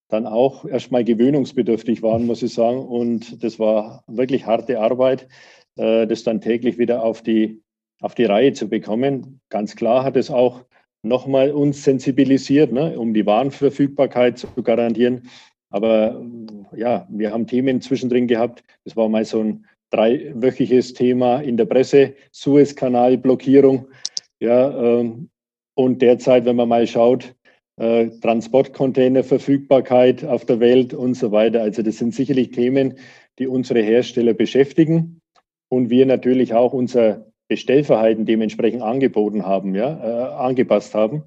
dann 0.09 0.27
auch 0.27 0.65
erstmal 0.65 1.05
gewöhnungsbedürftig 1.05 2.03
waren, 2.03 2.27
muss 2.27 2.43
ich 2.43 2.55
sagen. 2.55 2.79
Und 2.79 3.43
das 3.43 3.59
war 3.59 4.05
wirklich 4.07 4.47
harte 4.47 4.81
Arbeit, 4.81 5.29
äh, 5.77 6.07
das 6.07 6.23
dann 6.23 6.41
täglich 6.41 6.79
wieder 6.79 7.03
auf 7.03 7.23
die, 7.23 7.63
auf 8.01 8.15
die 8.15 8.25
Reihe 8.25 8.53
zu 8.53 8.69
bekommen. 8.69 9.41
Ganz 9.49 9.75
klar 9.75 10.05
hat 10.05 10.17
es 10.17 10.31
auch 10.31 10.65
nochmal 11.03 11.51
uns 11.51 11.83
sensibilisiert, 11.83 12.73
ne, 12.73 12.99
um 12.99 13.15
die 13.15 13.27
Warenverfügbarkeit 13.27 14.39
zu 14.39 14.49
garantieren. 14.63 15.29
Aber 15.71 16.25
ja, 16.75 17.07
wir 17.11 17.33
haben 17.33 17.47
Themen 17.47 17.81
zwischendrin 17.81 18.29
gehabt. 18.29 18.63
Das 18.85 18.97
war 18.97 19.09
mal 19.09 19.25
so 19.25 19.41
ein 19.41 19.67
dreiwöchiges 19.91 20.95
Thema 20.95 21.41
in 21.41 21.57
der 21.57 21.67
Presse, 21.67 22.15
Suezkanalblockierung. 22.33 23.87
Ja, 24.41 25.01
ähm, 25.01 25.31
und 25.75 26.03
derzeit, 26.03 26.45
wenn 26.45 26.57
man 26.57 26.69
mal 26.69 26.87
schaut, 26.87 27.35
äh, 27.79 28.09
Transportcontainerverfügbarkeit 28.21 30.25
auf 30.25 30.45
der 30.47 30.61
Welt 30.61 30.95
und 30.95 31.15
so 31.15 31.33
weiter. 31.33 31.63
Also 31.63 31.83
das 31.83 31.99
sind 31.99 32.15
sicherlich 32.15 32.51
Themen, 32.51 32.99
die 33.39 33.47
unsere 33.47 33.81
Hersteller 33.81 34.33
beschäftigen 34.33 35.21
und 35.69 35.91
wir 35.91 36.07
natürlich 36.07 36.55
auch 36.55 36.73
unser 36.73 37.27
Bestellverhalten 37.49 38.25
dementsprechend 38.25 38.83
angeboten 38.83 39.45
haben, 39.45 39.75
ja, 39.75 40.01
äh, 40.03 40.35
angepasst 40.37 40.95
haben, 40.95 41.25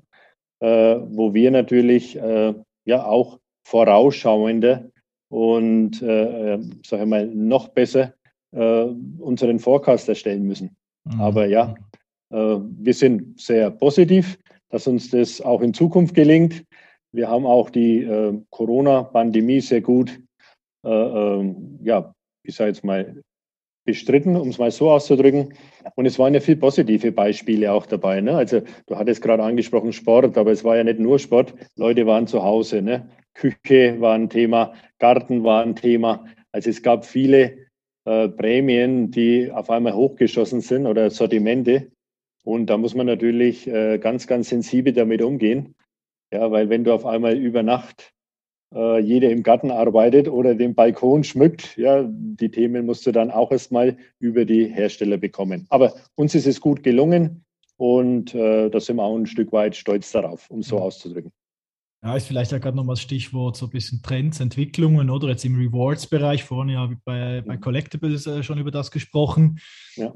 äh, 0.60 0.98
wo 1.10 1.34
wir 1.34 1.52
natürlich 1.52 2.18
äh, 2.18 2.54
ja 2.86 3.06
auch 3.06 3.40
vorausschauender 3.64 4.90
und 5.30 6.02
äh, 6.02 6.56
äh 6.56 6.60
sage 6.84 7.06
mal 7.06 7.28
noch 7.28 7.70
besser 7.70 8.14
äh, 8.52 8.84
unseren 9.20 9.60
Forecast 9.60 10.10
erstellen 10.10 10.44
müssen. 10.44 10.76
Mhm. 11.06 11.22
Aber 11.22 11.46
ja, 11.46 11.76
äh, 12.32 12.36
wir 12.36 12.94
sind 12.94 13.40
sehr 13.40 13.72
positiv, 13.72 14.38
dass 14.70 14.88
uns 14.88 15.10
das 15.10 15.42
auch 15.42 15.62
in 15.62 15.74
Zukunft 15.74 16.16
gelingt. 16.16 16.64
Wir 17.12 17.30
haben 17.30 17.46
auch 17.46 17.70
die 17.70 18.04
äh, 18.04 18.40
Corona-Pandemie 18.52 19.62
sehr 19.62 19.82
gut, 19.82 20.20
äh, 20.86 20.90
ähm, 20.90 21.80
ja, 21.84 22.14
ich 22.44 22.56
sage 22.56 22.70
jetzt 22.70 22.84
mal, 22.84 23.22
bestritten, 23.86 24.36
um 24.36 24.50
es 24.50 24.60
mal 24.60 24.70
so 24.70 24.92
auszudrücken. 24.92 25.54
Und 25.96 26.06
es 26.06 26.20
waren 26.20 26.36
ja 26.36 26.40
viele 26.40 26.58
positive 26.58 27.12
Beispiele 27.12 27.72
auch 27.72 27.88
dabei. 27.88 28.22
Ne? 28.22 28.36
Also 28.36 28.62
du 28.86 28.96
hattest 28.96 29.22
gerade 29.24 29.44
angesprochen 29.44 29.94
Sport, 29.94 30.38
aber 30.38 30.52
es 30.52 30.64
war 30.64 30.78
ja 30.78 30.84
nicht 30.84 31.00
nur 31.00 31.18
Sport. 31.18 31.56
Leute 31.76 32.06
waren 32.06 32.28
zu 32.28 32.44
Hause. 32.44 32.84
Ne? 32.84 33.10
Küche 33.34 34.00
war 34.00 34.14
ein 34.14 34.30
Thema, 34.30 34.74
Garten 35.00 35.44
war 35.44 35.64
ein 35.64 35.76
Thema. 35.76 36.26
Also 36.52 36.70
es 36.70 36.84
gab 36.84 37.04
viele 37.04 37.58
äh, 38.10 38.28
Prämien, 38.30 39.12
die 39.12 39.52
auf 39.52 39.70
einmal 39.70 39.94
hochgeschossen 39.94 40.62
sind 40.62 40.88
oder 40.88 41.12
Sortimente. 41.12 41.92
Und 42.44 42.68
da 42.68 42.78
muss 42.78 42.96
man 42.96 43.06
natürlich 43.06 43.68
äh, 43.68 44.00
ganz, 44.00 44.26
ganz 44.26 44.50
sensibel 44.50 44.94
damit 44.94 45.22
umgehen. 45.22 45.76
Ja, 46.34 46.50
weil 46.50 46.70
wenn 46.70 46.84
du 46.84 46.94
auf 46.94 47.06
einmal 47.06 47.38
über 47.38 47.62
Nacht 47.62 48.12
äh, 48.74 49.00
jeder 49.00 49.30
im 49.30 49.44
Garten 49.44 49.70
arbeitet 49.70 50.28
oder 50.28 50.56
den 50.56 50.74
Balkon 50.74 51.24
schmückt, 51.24 51.78
ja, 51.78 52.04
die 52.10 52.50
Themen 52.50 52.88
musst 52.88 53.06
du 53.06 53.12
dann 53.12 53.30
auch 53.30 53.52
erstmal 53.52 53.98
über 54.20 54.46
die 54.46 54.66
Hersteller 54.66 55.18
bekommen. 55.18 55.68
Aber 55.70 55.94
uns 56.16 56.34
ist 56.34 56.48
es 56.48 56.62
gut 56.62 56.82
gelungen 56.82 57.46
und 57.78 58.34
äh, 58.34 58.70
da 58.70 58.80
sind 58.80 58.96
wir 58.96 59.04
auch 59.04 59.18
ein 59.18 59.28
Stück 59.28 59.52
weit 59.52 59.76
stolz 59.76 60.12
darauf, 60.12 60.50
um 60.50 60.64
so 60.64 60.80
auszudrücken. 60.80 61.32
Ja, 62.02 62.16
ist 62.16 62.28
vielleicht 62.28 62.52
ja 62.52 62.60
gerade 62.60 62.78
nochmal 62.78 62.96
das 62.96 63.02
Stichwort 63.02 63.58
so 63.58 63.66
ein 63.66 63.72
bisschen 63.72 64.02
Trends, 64.02 64.40
Entwicklungen 64.40 65.10
oder 65.10 65.28
jetzt 65.30 65.44
im 65.44 65.56
Rewards-Bereich, 65.56 66.46
vorhin 66.46 66.74
ja 66.74 66.90
bei, 67.04 67.42
bei 67.46 67.58
mhm. 67.58 67.62
Collectibles 67.62 68.26
äh, 68.26 68.42
schon 68.42 68.58
über 68.58 68.72
das 68.72 68.90
gesprochen. 68.90 69.60
Ja. 69.96 70.14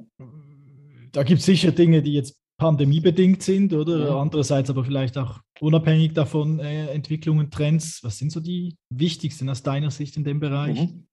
Da 1.12 1.24
gibt 1.24 1.40
es 1.40 1.46
sicher 1.46 1.72
Dinge, 1.72 2.02
die 2.02 2.14
jetzt 2.14 2.40
pandemiebedingt 2.58 3.44
sind, 3.44 3.74
oder? 3.74 4.00
Ja. 4.00 4.22
Andererseits 4.22 4.70
aber 4.70 4.86
vielleicht 4.86 5.18
auch 5.18 5.42
unabhängig 5.60 6.14
davon 6.14 6.60
äh, 6.60 6.88
Entwicklungen, 6.88 7.52
Trends. 7.52 8.00
Was 8.04 8.18
sind 8.18 8.32
so 8.32 8.40
die 8.40 8.76
wichtigsten 8.90 9.50
aus 9.50 9.64
deiner 9.64 9.92
Sicht 9.92 10.16
in 10.16 10.24
dem 10.24 10.40
Bereich? 10.40 10.80
Mhm. 10.80 11.08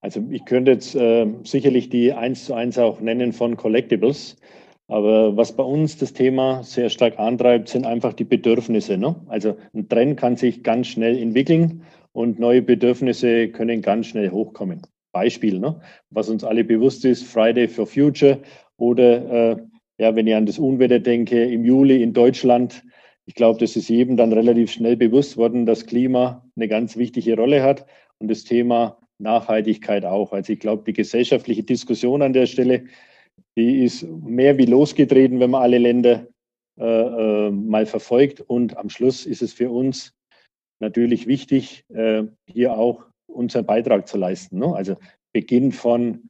Also 0.00 0.24
ich 0.30 0.44
könnte 0.44 0.70
jetzt 0.70 0.94
äh, 0.94 1.26
sicherlich 1.42 1.90
die 1.90 2.12
eins 2.12 2.46
zu 2.46 2.54
eins 2.54 2.78
auch 2.78 3.00
nennen 3.00 3.32
von 3.32 3.56
Collectibles. 3.56 4.36
Aber 4.86 5.36
was 5.36 5.56
bei 5.56 5.62
uns 5.62 5.96
das 5.96 6.12
Thema 6.12 6.62
sehr 6.62 6.90
stark 6.90 7.18
antreibt, 7.18 7.68
sind 7.68 7.86
einfach 7.86 8.12
die 8.12 8.24
Bedürfnisse. 8.24 8.98
Ne? 8.98 9.16
Also 9.28 9.56
ein 9.72 9.88
Trend 9.88 10.18
kann 10.18 10.36
sich 10.36 10.62
ganz 10.62 10.88
schnell 10.88 11.18
entwickeln 11.18 11.82
und 12.12 12.38
neue 12.38 12.62
Bedürfnisse 12.62 13.48
können 13.48 13.80
ganz 13.80 14.08
schnell 14.08 14.30
hochkommen. 14.30 14.82
Beispiel, 15.12 15.58
ne? 15.58 15.80
was 16.10 16.28
uns 16.28 16.44
alle 16.44 16.64
bewusst 16.64 17.04
ist, 17.04 17.24
Friday 17.24 17.68
for 17.68 17.86
Future 17.86 18.40
oder 18.76 19.52
äh, 19.52 19.56
ja, 19.98 20.14
wenn 20.16 20.26
ich 20.26 20.34
an 20.34 20.46
das 20.46 20.58
Unwetter 20.58 20.98
denke, 20.98 21.44
im 21.44 21.64
Juli 21.64 22.02
in 22.02 22.12
Deutschland, 22.12 22.82
ich 23.26 23.34
glaube, 23.34 23.60
das 23.60 23.76
ist 23.76 23.88
jedem 23.88 24.16
dann 24.16 24.32
relativ 24.32 24.72
schnell 24.72 24.96
bewusst 24.96 25.36
worden, 25.36 25.66
dass 25.66 25.86
Klima 25.86 26.44
eine 26.56 26.68
ganz 26.68 26.96
wichtige 26.96 27.36
Rolle 27.36 27.62
hat 27.62 27.86
und 28.18 28.28
das 28.28 28.44
Thema 28.44 28.98
Nachhaltigkeit 29.18 30.04
auch. 30.04 30.32
Also 30.32 30.52
ich 30.52 30.58
glaube, 30.58 30.82
die 30.84 30.92
gesellschaftliche 30.92 31.62
Diskussion 31.62 32.22
an 32.22 32.32
der 32.32 32.46
Stelle 32.46 32.84
die 33.56 33.84
ist 33.84 34.02
mehr 34.02 34.58
wie 34.58 34.66
losgetreten, 34.66 35.40
wenn 35.40 35.50
man 35.50 35.62
alle 35.62 35.78
Länder 35.78 36.26
äh, 36.78 37.46
äh, 37.46 37.50
mal 37.50 37.86
verfolgt. 37.86 38.40
Und 38.40 38.76
am 38.76 38.90
Schluss 38.90 39.26
ist 39.26 39.42
es 39.42 39.52
für 39.52 39.70
uns 39.70 40.12
natürlich 40.80 41.26
wichtig, 41.26 41.84
äh, 41.88 42.24
hier 42.46 42.76
auch 42.76 43.06
unseren 43.26 43.66
Beitrag 43.66 44.08
zu 44.08 44.18
leisten. 44.18 44.58
Ne? 44.58 44.74
Also 44.74 44.96
Beginn 45.32 45.72
von 45.72 46.28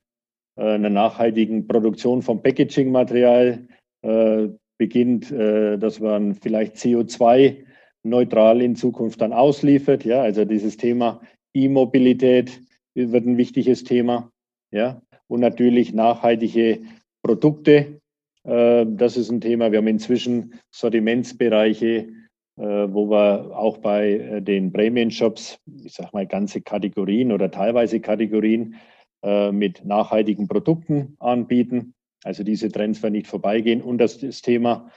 äh, 0.56 0.74
einer 0.74 0.90
nachhaltigen 0.90 1.66
Produktion 1.66 2.22
von 2.22 2.42
Packaging-Material, 2.42 3.66
äh, 4.02 4.48
beginnt, 4.78 5.30
äh, 5.30 5.78
dass 5.78 6.00
man 6.00 6.34
vielleicht 6.34 6.76
CO2 6.76 7.64
neutral 8.02 8.60
in 8.60 8.76
Zukunft 8.76 9.20
dann 9.20 9.32
ausliefert. 9.32 10.04
Ja, 10.04 10.22
also 10.22 10.44
dieses 10.44 10.76
Thema 10.76 11.20
E-Mobilität 11.54 12.60
wird 12.94 13.26
ein 13.26 13.38
wichtiges 13.38 13.84
Thema. 13.84 14.30
Ja, 14.72 15.00
und 15.28 15.40
natürlich 15.40 15.94
nachhaltige 15.94 16.80
Produkte. 17.24 18.00
Äh, 18.44 18.86
das 18.86 19.16
ist 19.16 19.30
ein 19.30 19.40
Thema. 19.40 19.72
Wir 19.72 19.78
haben 19.78 19.88
inzwischen 19.88 20.60
Sortimentsbereiche, 20.70 22.08
äh, 22.56 22.62
wo 22.62 23.10
wir 23.10 23.56
auch 23.56 23.78
bei 23.78 24.12
äh, 24.12 24.42
den 24.42 24.72
Prämien-Shops, 24.72 25.58
ich 25.82 25.94
sage 25.94 26.10
mal, 26.12 26.26
ganze 26.26 26.60
Kategorien 26.60 27.32
oder 27.32 27.50
teilweise 27.50 27.98
Kategorien 28.00 28.76
mit 29.52 29.86
nachhaltigen 29.86 30.48
Produkten 30.48 31.16
anbieten. 31.18 31.94
Also 32.24 32.44
diese 32.44 32.70
Trends 32.70 33.02
werden 33.02 33.14
nicht 33.14 33.26
vorbeigehen. 33.26 33.80
Und 33.80 33.96
das, 33.96 34.18
das 34.18 34.42
Thema 34.42 34.90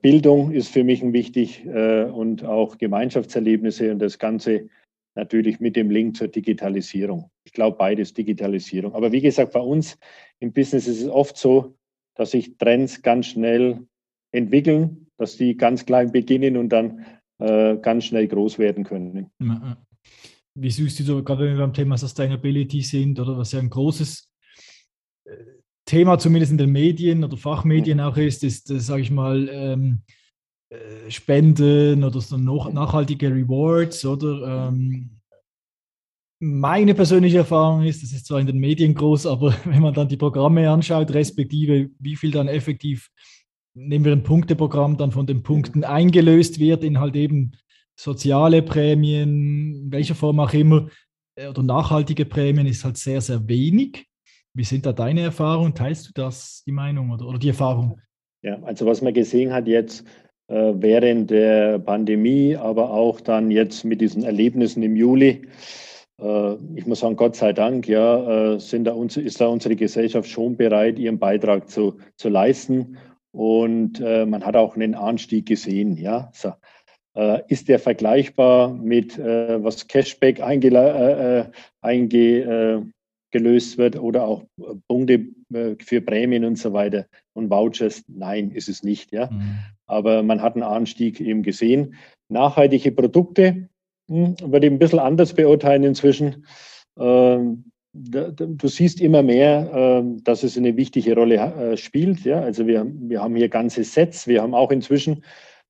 Bildung 0.00 0.52
ist 0.52 0.68
für 0.68 0.84
mich 0.84 1.02
ein 1.02 1.12
wichtig 1.12 1.66
und 1.66 2.46
auch 2.46 2.78
Gemeinschaftserlebnisse 2.78 3.92
und 3.92 3.98
das 3.98 4.18
Ganze 4.18 4.70
natürlich 5.14 5.60
mit 5.60 5.76
dem 5.76 5.90
Link 5.90 6.16
zur 6.16 6.28
Digitalisierung. 6.28 7.30
Ich 7.52 7.54
glaube, 7.54 7.76
beides 7.76 8.14
Digitalisierung. 8.14 8.94
Aber 8.94 9.12
wie 9.12 9.20
gesagt, 9.20 9.52
bei 9.52 9.60
uns 9.60 9.98
im 10.40 10.52
Business 10.52 10.88
ist 10.88 11.02
es 11.02 11.08
oft 11.08 11.36
so, 11.36 11.76
dass 12.14 12.30
sich 12.30 12.56
Trends 12.56 13.02
ganz 13.02 13.26
schnell 13.26 13.86
entwickeln, 14.32 15.06
dass 15.18 15.36
die 15.36 15.56
ganz 15.56 15.84
klein 15.84 16.12
beginnen 16.12 16.56
und 16.56 16.70
dann 16.70 17.04
äh, 17.38 17.76
ganz 17.76 18.06
schnell 18.06 18.26
groß 18.26 18.58
werden 18.58 18.84
können. 18.84 19.30
Wie 20.54 20.70
siehst 20.70 20.98
du 21.00 21.04
so, 21.04 21.22
gerade 21.22 21.44
wenn 21.44 21.58
wir 21.58 21.64
beim 21.64 21.74
Thema 21.74 21.98
Sustainability 21.98 22.80
sind, 22.80 23.20
oder 23.20 23.36
was 23.36 23.52
ja 23.52 23.58
ein 23.58 23.70
großes 23.70 24.32
Thema 25.84 26.18
zumindest 26.18 26.52
in 26.52 26.58
den 26.58 26.72
Medien 26.72 27.22
oder 27.22 27.36
Fachmedien 27.36 28.00
auch 28.00 28.16
ist, 28.16 28.44
ist, 28.44 28.70
äh, 28.70 28.80
sage 28.80 29.02
ich 29.02 29.10
mal, 29.10 29.48
ähm, 29.50 30.02
äh, 30.70 31.10
Spenden 31.10 32.02
oder 32.02 32.20
so 32.20 32.38
nachhaltige 32.38 33.28
Rewards 33.28 34.04
oder 34.06 34.68
ähm, 34.68 35.10
meine 36.44 36.92
persönliche 36.92 37.38
Erfahrung 37.38 37.84
ist, 37.84 38.02
das 38.02 38.10
ist 38.10 38.26
zwar 38.26 38.40
in 38.40 38.48
den 38.48 38.58
Medien 38.58 38.94
groß, 38.94 39.26
aber 39.26 39.54
wenn 39.64 39.80
man 39.80 39.94
dann 39.94 40.08
die 40.08 40.16
Programme 40.16 40.68
anschaut, 40.68 41.14
respektive 41.14 41.90
wie 42.00 42.16
viel 42.16 42.32
dann 42.32 42.48
effektiv, 42.48 43.10
nehmen 43.74 44.04
wir 44.04 44.12
ein 44.12 44.24
Punkteprogramm, 44.24 44.96
dann 44.96 45.12
von 45.12 45.26
den 45.26 45.44
Punkten 45.44 45.84
eingelöst 45.84 46.58
wird 46.58 46.82
in 46.82 46.98
halt 46.98 47.14
eben 47.14 47.52
soziale 47.94 48.60
Prämien, 48.60 49.74
in 49.84 49.92
welcher 49.92 50.16
Form 50.16 50.40
auch 50.40 50.52
immer, 50.52 50.88
äh, 51.36 51.46
oder 51.46 51.62
nachhaltige 51.62 52.24
Prämien, 52.24 52.66
ist 52.66 52.84
halt 52.84 52.96
sehr, 52.96 53.20
sehr 53.20 53.46
wenig. 53.46 54.06
Wie 54.52 54.64
sind 54.64 54.84
da 54.84 54.92
deine 54.92 55.20
Erfahrungen? 55.20 55.74
Teilst 55.74 56.08
du 56.08 56.12
das, 56.12 56.64
die 56.66 56.72
Meinung 56.72 57.10
oder, 57.10 57.26
oder 57.26 57.38
die 57.38 57.48
Erfahrung? 57.48 58.00
Ja, 58.42 58.60
also 58.64 58.84
was 58.84 59.00
man 59.00 59.14
gesehen 59.14 59.52
hat 59.52 59.68
jetzt 59.68 60.04
äh, 60.48 60.72
während 60.74 61.30
der 61.30 61.78
Pandemie, 61.78 62.56
aber 62.56 62.90
auch 62.90 63.20
dann 63.20 63.52
jetzt 63.52 63.84
mit 63.84 64.00
diesen 64.00 64.24
Erlebnissen 64.24 64.82
im 64.82 64.96
Juli, 64.96 65.42
ich 66.74 66.86
muss 66.86 67.00
sagen, 67.00 67.16
Gott 67.16 67.36
sei 67.36 67.52
Dank, 67.52 67.88
ja, 67.88 68.54
äh, 68.54 68.60
sind 68.60 68.84
da 68.84 68.92
uns, 68.92 69.16
ist 69.16 69.40
da 69.40 69.46
unsere 69.48 69.76
Gesellschaft 69.76 70.28
schon 70.28 70.56
bereit, 70.56 70.98
ihren 70.98 71.18
Beitrag 71.18 71.68
zu, 71.68 71.98
zu 72.16 72.28
leisten. 72.28 72.98
Und 73.32 74.00
äh, 74.00 74.26
man 74.26 74.44
hat 74.44 74.56
auch 74.56 74.76
einen 74.76 74.94
Anstieg 74.94 75.46
gesehen, 75.46 75.96
ja. 75.96 76.30
So. 76.32 76.52
Äh, 77.14 77.42
ist 77.48 77.68
der 77.68 77.78
vergleichbar 77.78 78.72
mit, 78.72 79.18
äh, 79.18 79.62
was 79.62 79.86
Cashback 79.88 80.40
einge, 80.40 81.50
einge 81.80 82.92
gelöst 83.32 83.78
wird 83.78 83.98
oder 83.98 84.24
auch 84.24 84.42
äh, 84.60 84.74
Punkte 84.86 85.26
äh, 85.52 85.74
für 85.80 86.00
Prämien 86.00 86.44
und 86.44 86.56
so 86.56 86.72
weiter 86.72 87.06
und 87.32 87.50
Vouchers. 87.50 88.04
Nein, 88.06 88.52
ist 88.52 88.68
es 88.68 88.84
nicht. 88.84 89.10
Ja. 89.10 89.30
Mhm. 89.30 89.58
Aber 89.86 90.22
man 90.22 90.40
hat 90.40 90.54
einen 90.54 90.62
Anstieg 90.62 91.20
eben 91.20 91.42
gesehen. 91.42 91.96
Nachhaltige 92.28 92.92
Produkte 92.92 93.68
würde 94.12 94.66
ich 94.66 94.72
ein 94.72 94.78
bisschen 94.78 94.98
anders 94.98 95.32
beurteilen 95.34 95.84
inzwischen. 95.84 96.46
Ähm, 96.98 97.64
du 97.92 98.68
siehst 98.68 99.00
immer 99.00 99.22
mehr, 99.22 99.70
ähm, 99.74 100.22
dass 100.24 100.42
es 100.42 100.56
eine 100.56 100.76
wichtige 100.76 101.14
Rolle 101.14 101.36
äh, 101.36 101.76
spielt. 101.76 102.26
Also 102.26 102.66
wir, 102.66 102.80
haben 102.80 103.36
hier 103.36 103.48
ganze 103.48 103.84
Sets. 103.84 104.26
Wir 104.26 104.42
haben 104.42 104.54
auch 104.54 104.70
inzwischen 104.70 105.24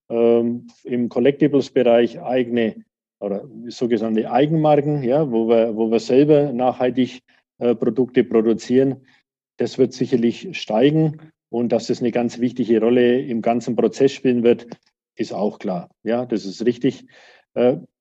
ähm, 0.09 0.67
im 0.85 1.09
Collectibles-Bereich 1.09 2.21
eigene 2.21 2.85
oder 3.21 3.45
sogenannte 3.69 4.31
Eigenmarken, 4.31 5.03
wo 5.31 5.49
wir, 5.49 6.01
selber 6.01 6.53
nachhaltig 6.53 7.23
äh, 7.59 7.75
Produkte 7.75 8.25
produzieren. 8.25 9.07
Das 9.59 9.79
wird 9.79 9.93
sicherlich 9.93 10.49
steigen 10.59 11.19
und 11.49 11.71
dass 11.71 11.87
das 11.87 12.01
eine 12.01 12.11
ganz 12.11 12.41
wichtige 12.41 12.81
Rolle 12.81 13.21
im 13.21 13.43
ganzen 13.43 13.77
Prozess 13.77 14.13
spielen 14.13 14.43
wird, 14.43 14.67
ist 15.17 15.33
auch 15.33 15.59
klar. 15.59 15.91
Ja, 16.03 16.25
das 16.27 16.45
ist 16.45 16.65
richtig. 16.65 17.07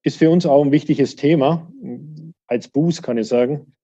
Äh, 0.04 0.08
ist 0.08 0.18
für 0.18 0.30
uns 0.30 0.46
auch 0.46 0.64
ein 0.64 0.72
wichtiges 0.72 1.16
Thema. 1.16 1.72
Als 2.48 2.68
Boost 2.68 3.04
kann 3.04 3.18
ich 3.18 3.28
sagen. 3.28 3.76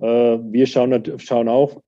Äh, 0.00 0.06
wir 0.06 0.66
schauen, 0.66 1.02
schauen 1.18 1.48
auch, 1.48 1.80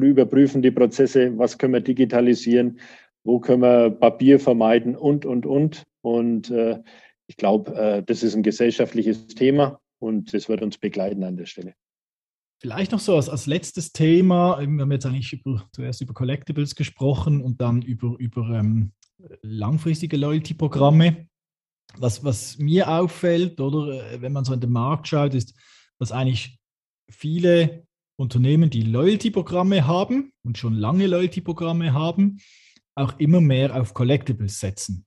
überprüfen 0.00 0.62
die 0.62 0.70
Prozesse, 0.70 1.36
was 1.38 1.58
können 1.58 1.74
wir 1.74 1.80
digitalisieren, 1.80 2.78
wo 3.24 3.40
können 3.40 3.62
wir 3.62 3.90
Papier 3.90 4.38
vermeiden 4.38 4.96
und, 4.96 5.24
und, 5.24 5.46
und. 5.46 5.84
Und 6.04 6.52
ich 7.28 7.36
glaube, 7.36 8.02
das 8.04 8.24
ist 8.24 8.34
ein 8.34 8.42
gesellschaftliches 8.42 9.28
Thema 9.28 9.80
und 10.00 10.34
das 10.34 10.48
wird 10.48 10.60
uns 10.60 10.76
begleiten 10.76 11.22
an 11.22 11.36
der 11.36 11.46
Stelle. 11.46 11.74
Vielleicht 12.60 12.92
noch 12.92 13.00
so 13.00 13.16
als, 13.16 13.28
als 13.28 13.46
letztes 13.46 13.92
Thema, 13.92 14.58
wir 14.60 14.82
haben 14.82 14.92
jetzt 14.92 15.06
eigentlich 15.06 15.32
über, 15.32 15.68
zuerst 15.72 16.00
über 16.00 16.14
Collectibles 16.14 16.74
gesprochen 16.74 17.40
und 17.40 17.60
dann 17.60 17.82
über, 17.82 18.16
über 18.18 18.50
ähm, 18.50 18.92
langfristige 19.42 20.16
Loyalty-Programme. 20.16 21.28
Was, 21.98 22.24
was 22.24 22.58
mir 22.58 22.88
auffällt, 22.88 23.60
oder 23.60 24.12
äh, 24.12 24.22
wenn 24.22 24.32
man 24.32 24.44
so 24.44 24.52
in 24.52 24.60
den 24.60 24.72
Markt 24.72 25.08
schaut, 25.08 25.34
ist, 25.34 25.54
dass 25.98 26.12
eigentlich 26.12 26.58
viele 27.10 27.86
Unternehmen, 28.16 28.70
die 28.70 28.82
Loyalty-Programme 28.82 29.86
haben 29.86 30.32
und 30.44 30.58
schon 30.58 30.74
lange 30.74 31.06
Loyalty-Programme 31.06 31.92
haben, 31.92 32.38
auch 32.94 33.18
immer 33.18 33.40
mehr 33.40 33.80
auf 33.80 33.94
Collectibles 33.94 34.60
setzen. 34.60 35.06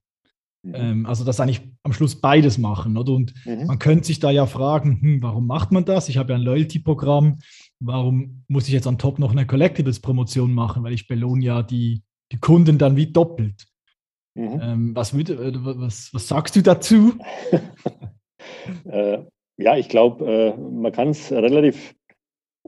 Mhm. 0.66 0.74
Ähm, 0.74 1.06
also 1.06 1.24
dass 1.24 1.40
eigentlich 1.40 1.62
am 1.82 1.92
Schluss 1.92 2.20
beides 2.20 2.58
machen. 2.58 2.96
Oder? 2.96 3.12
Und 3.12 3.34
mhm. 3.44 3.66
man 3.66 3.78
könnte 3.78 4.06
sich 4.06 4.18
da 4.18 4.30
ja 4.30 4.46
fragen, 4.46 5.00
hm, 5.00 5.22
warum 5.22 5.46
macht 5.46 5.72
man 5.72 5.84
das? 5.84 6.08
Ich 6.08 6.16
habe 6.16 6.32
ja 6.32 6.38
ein 6.38 6.44
Loyalty-Programm. 6.44 7.38
Warum 7.78 8.44
muss 8.48 8.66
ich 8.66 8.72
jetzt 8.72 8.86
an 8.86 8.98
top 8.98 9.18
noch 9.18 9.32
eine 9.32 9.46
Collectibles-Promotion 9.46 10.52
machen? 10.52 10.82
Weil 10.82 10.94
ich 10.94 11.06
belohne 11.06 11.44
ja 11.44 11.62
die, 11.62 12.02
die 12.32 12.38
Kunden 12.38 12.78
dann 12.78 12.96
wie 12.96 13.12
doppelt. 13.12 13.66
Mhm. 14.36 14.60
Ähm, 14.62 14.90
was, 14.94 15.16
würd, 15.16 15.30
äh, 15.30 15.52
was, 15.54 16.12
was 16.12 16.28
sagst 16.28 16.56
du 16.56 16.62
dazu? 16.62 17.14
äh, 18.84 19.18
ja, 19.56 19.76
ich 19.76 19.88
glaube, 19.88 20.24
äh, 20.26 20.60
man 20.60 20.92
kann 20.92 21.08
es 21.08 21.32
relativ 21.32 21.94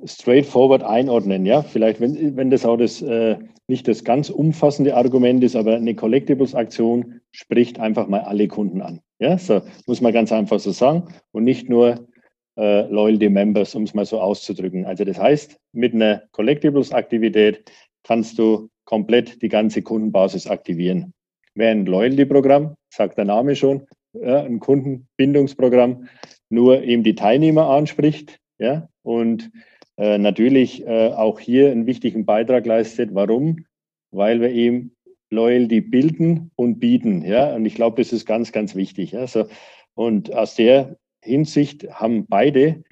straightforward 0.05 0.83
einordnen. 0.83 1.45
Ja, 1.45 1.63
vielleicht, 1.63 2.01
wenn, 2.01 2.37
wenn 2.37 2.51
das 2.51 2.65
auch 2.65 2.79
das 2.79 3.03
äh, 3.03 3.37
nicht 3.67 3.87
das 3.87 4.03
ganz 4.03 4.31
umfassende 4.31 4.97
Argument 4.97 5.45
ist, 5.45 5.57
aber 5.57 5.77
eine 5.77 5.95
Collectibles-Aktion 5.95 7.21
spricht 7.33 7.79
einfach 7.79 8.09
mal 8.09 8.21
alle 8.21 8.49
Kunden 8.49 8.81
an. 8.81 9.01
Ja, 9.19 9.37
so 9.37 9.61
muss 9.87 10.01
man 10.01 10.15
ganz 10.15 10.33
einfach 10.33 10.61
so 10.61 10.71
sagen 10.71 11.13
und 11.33 11.45
nicht 11.45 11.69
nur 11.69 12.09
äh, 12.57 12.87
Loyalty 12.91 13.29
Members, 13.29 13.75
um 13.75 13.83
es 13.83 13.93
mal 13.93 14.07
so 14.07 14.21
auszudrücken. 14.21 14.87
Also 14.87 15.05
das 15.05 15.19
heißt, 15.19 15.59
mit 15.73 15.93
einer 15.93 16.23
Collectibles-Aktivität 16.33 17.71
kannst 18.05 18.39
du 18.39 18.71
komplett 18.87 19.43
die 19.43 19.51
ganze 19.51 19.83
Kundenbasis 19.83 20.47
aktivieren. 20.47 21.13
Während 21.59 21.89
ein 21.89 21.93
Loyalty-Programm, 21.93 22.77
sagt 22.89 23.19
der 23.19 23.25
Name 23.25 23.57
schon, 23.57 23.87
ja, 24.13 24.43
ein 24.43 24.61
Kundenbindungsprogramm, 24.61 26.09
nur 26.51 26.83
eben 26.83 27.03
die 27.03 27.17
Teilnehmer 27.17 27.69
anspricht, 27.69 28.39
ja, 28.59 28.89
und 29.03 29.51
äh, 29.97 30.19
natürlich 30.19 30.87
äh, 30.87 31.09
auch 31.09 31.41
hier 31.41 31.73
einen 31.73 31.87
wichtigen 31.87 32.25
Beitrag 32.25 32.65
leistet. 32.65 33.11
Warum? 33.13 33.67
Weil 34.13 34.41
wir 34.41 34.51
eben 34.51 34.95
Loyalty 35.31 35.81
bilden 35.81 36.53
und 36.55 36.79
bieten. 36.79 37.25
Ja? 37.25 37.55
Und 37.55 37.67
ich 37.67 37.75
glaube, 37.75 38.01
das 38.01 38.13
ist 38.13 38.25
ganz, 38.25 38.53
ganz 38.53 38.77
wichtig. 38.77 39.13
Ja? 39.13 39.27
So, 39.27 39.47
und 39.95 40.33
aus 40.33 40.55
der 40.55 40.97
Hinsicht 41.23 41.91
haben 41.91 42.27
beide 42.27 42.85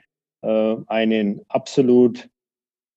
äh, 0.43 0.77
einen 0.89 1.43
absolut, 1.49 2.29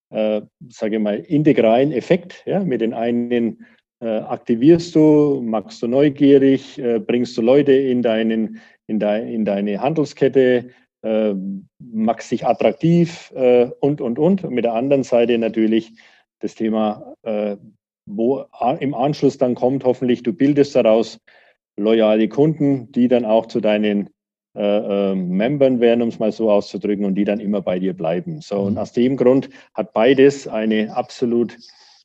äh, 0.10 0.42
sage 0.70 0.96
ich 0.96 1.02
mal, 1.02 1.20
integralen 1.20 1.92
Effekt. 1.92 2.44
Ja? 2.48 2.64
Mit 2.64 2.82
den 2.82 2.94
einen 2.94 3.66
aktivierst 4.06 4.96
du, 4.96 5.42
machst 5.42 5.82
du 5.82 5.88
neugierig, 5.88 6.80
äh, 6.80 7.00
bringst 7.00 7.38
du 7.38 7.42
Leute 7.42 7.74
in, 7.74 8.02
deinen, 8.02 8.60
in, 8.88 9.00
de, 9.00 9.34
in 9.34 9.46
deine 9.46 9.82
Handelskette, 9.82 10.70
äh, 11.02 11.34
machst 11.80 12.32
dich 12.32 12.46
attraktiv 12.46 13.32
äh, 13.36 13.70
und, 13.80 14.02
und, 14.02 14.20
und. 14.20 14.44
Und 14.44 14.54
mit 14.54 14.66
der 14.66 14.74
anderen 14.74 15.04
Seite 15.04 15.38
natürlich 15.38 15.94
das 16.40 16.56
Thema, 16.56 17.14
äh, 17.24 17.58
wo 18.06 18.46
im 18.80 18.94
Anschluss 18.94 19.38
dann 19.38 19.56
kommt, 19.56 19.84
hoffentlich, 19.84 20.24
du 20.24 20.34
bildest 20.34 20.76
daraus 20.76 21.20
loyale 21.78 22.28
Kunden, 22.28 22.92
die 22.92 23.08
dann 23.08 23.26
auch 23.26 23.46
zu 23.46 23.60
deinen 23.60 24.10
äh, 24.56 25.12
äh, 25.12 25.16
Membern 25.16 25.80
werden, 25.80 26.02
um 26.02 26.10
es 26.10 26.20
mal 26.20 26.32
so 26.32 26.52
auszudrücken, 26.52 27.06
und 27.06 27.16
die 27.16 27.24
dann 27.24 27.40
immer 27.40 27.62
bei 27.62 27.80
dir 27.80 27.94
bleiben. 27.94 28.42
So, 28.42 28.62
und 28.62 28.74
mhm. 28.74 28.80
aus 28.80 28.94
dem 28.94 29.16
Grund 29.16 29.50
hat 29.74 29.94
beides 29.94 30.48
eine 30.48 30.96
absolut 30.96 31.58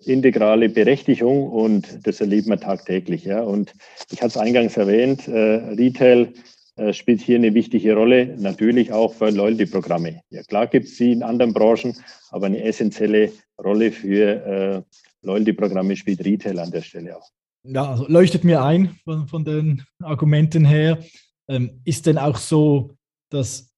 integrale 0.08 0.68
Berechtigung 0.68 1.48
und 1.50 2.06
das 2.06 2.20
erleben 2.20 2.50
wir 2.50 2.60
tagtäglich. 2.60 3.24
Ja. 3.24 3.42
Und 3.42 3.72
ich 4.10 4.20
hatte 4.20 4.28
es 4.28 4.36
eingangs 4.36 4.76
erwähnt, 4.76 5.28
äh, 5.28 5.56
Retail 5.74 6.32
äh, 6.76 6.92
spielt 6.92 7.20
hier 7.20 7.36
eine 7.36 7.54
wichtige 7.54 7.94
Rolle, 7.94 8.36
natürlich 8.38 8.92
auch 8.92 9.14
für 9.14 9.30
Loyalty-Programme. 9.30 10.22
Ja, 10.30 10.42
klar 10.42 10.66
gibt 10.66 10.86
es 10.86 10.96
sie 10.96 11.12
in 11.12 11.22
anderen 11.22 11.52
Branchen, 11.52 11.96
aber 12.30 12.46
eine 12.46 12.62
essentielle 12.62 13.32
Rolle 13.62 13.92
für 13.92 14.46
äh, 14.46 14.82
Loyalty-Programme 15.22 15.96
spielt 15.96 16.24
Retail 16.24 16.58
an 16.58 16.70
der 16.70 16.82
Stelle 16.82 17.16
auch. 17.16 17.28
Ja, 17.64 17.90
also 17.90 18.06
leuchtet 18.08 18.44
mir 18.44 18.62
ein 18.62 18.98
von, 19.04 19.28
von 19.28 19.44
den 19.44 19.84
Argumenten 20.02 20.64
her. 20.64 20.98
Ähm, 21.48 21.80
ist 21.84 22.06
denn 22.06 22.18
auch 22.18 22.36
so, 22.36 22.96
dass, 23.30 23.73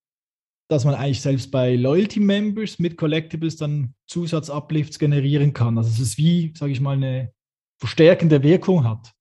dass 0.69 0.85
man 0.85 0.95
eigentlich 0.95 1.21
selbst 1.21 1.51
bei 1.51 1.77
Loyalty-Members 1.77 2.79
mit 2.79 2.97
Collectibles 2.97 3.57
dann 3.57 3.95
Zusatzuplifts 4.07 4.99
generieren 4.99 5.53
kann? 5.53 5.79
Also 5.79 5.91
es 5.91 6.01
ist 6.01 6.19
wie, 6.19 6.53
sage 6.57 6.73
ich 6.73 6.81
mal, 6.81 6.97
eine 6.97 7.33
verstärkende 7.79 8.43
Wirkung 8.43 8.89
hat. 8.89 9.13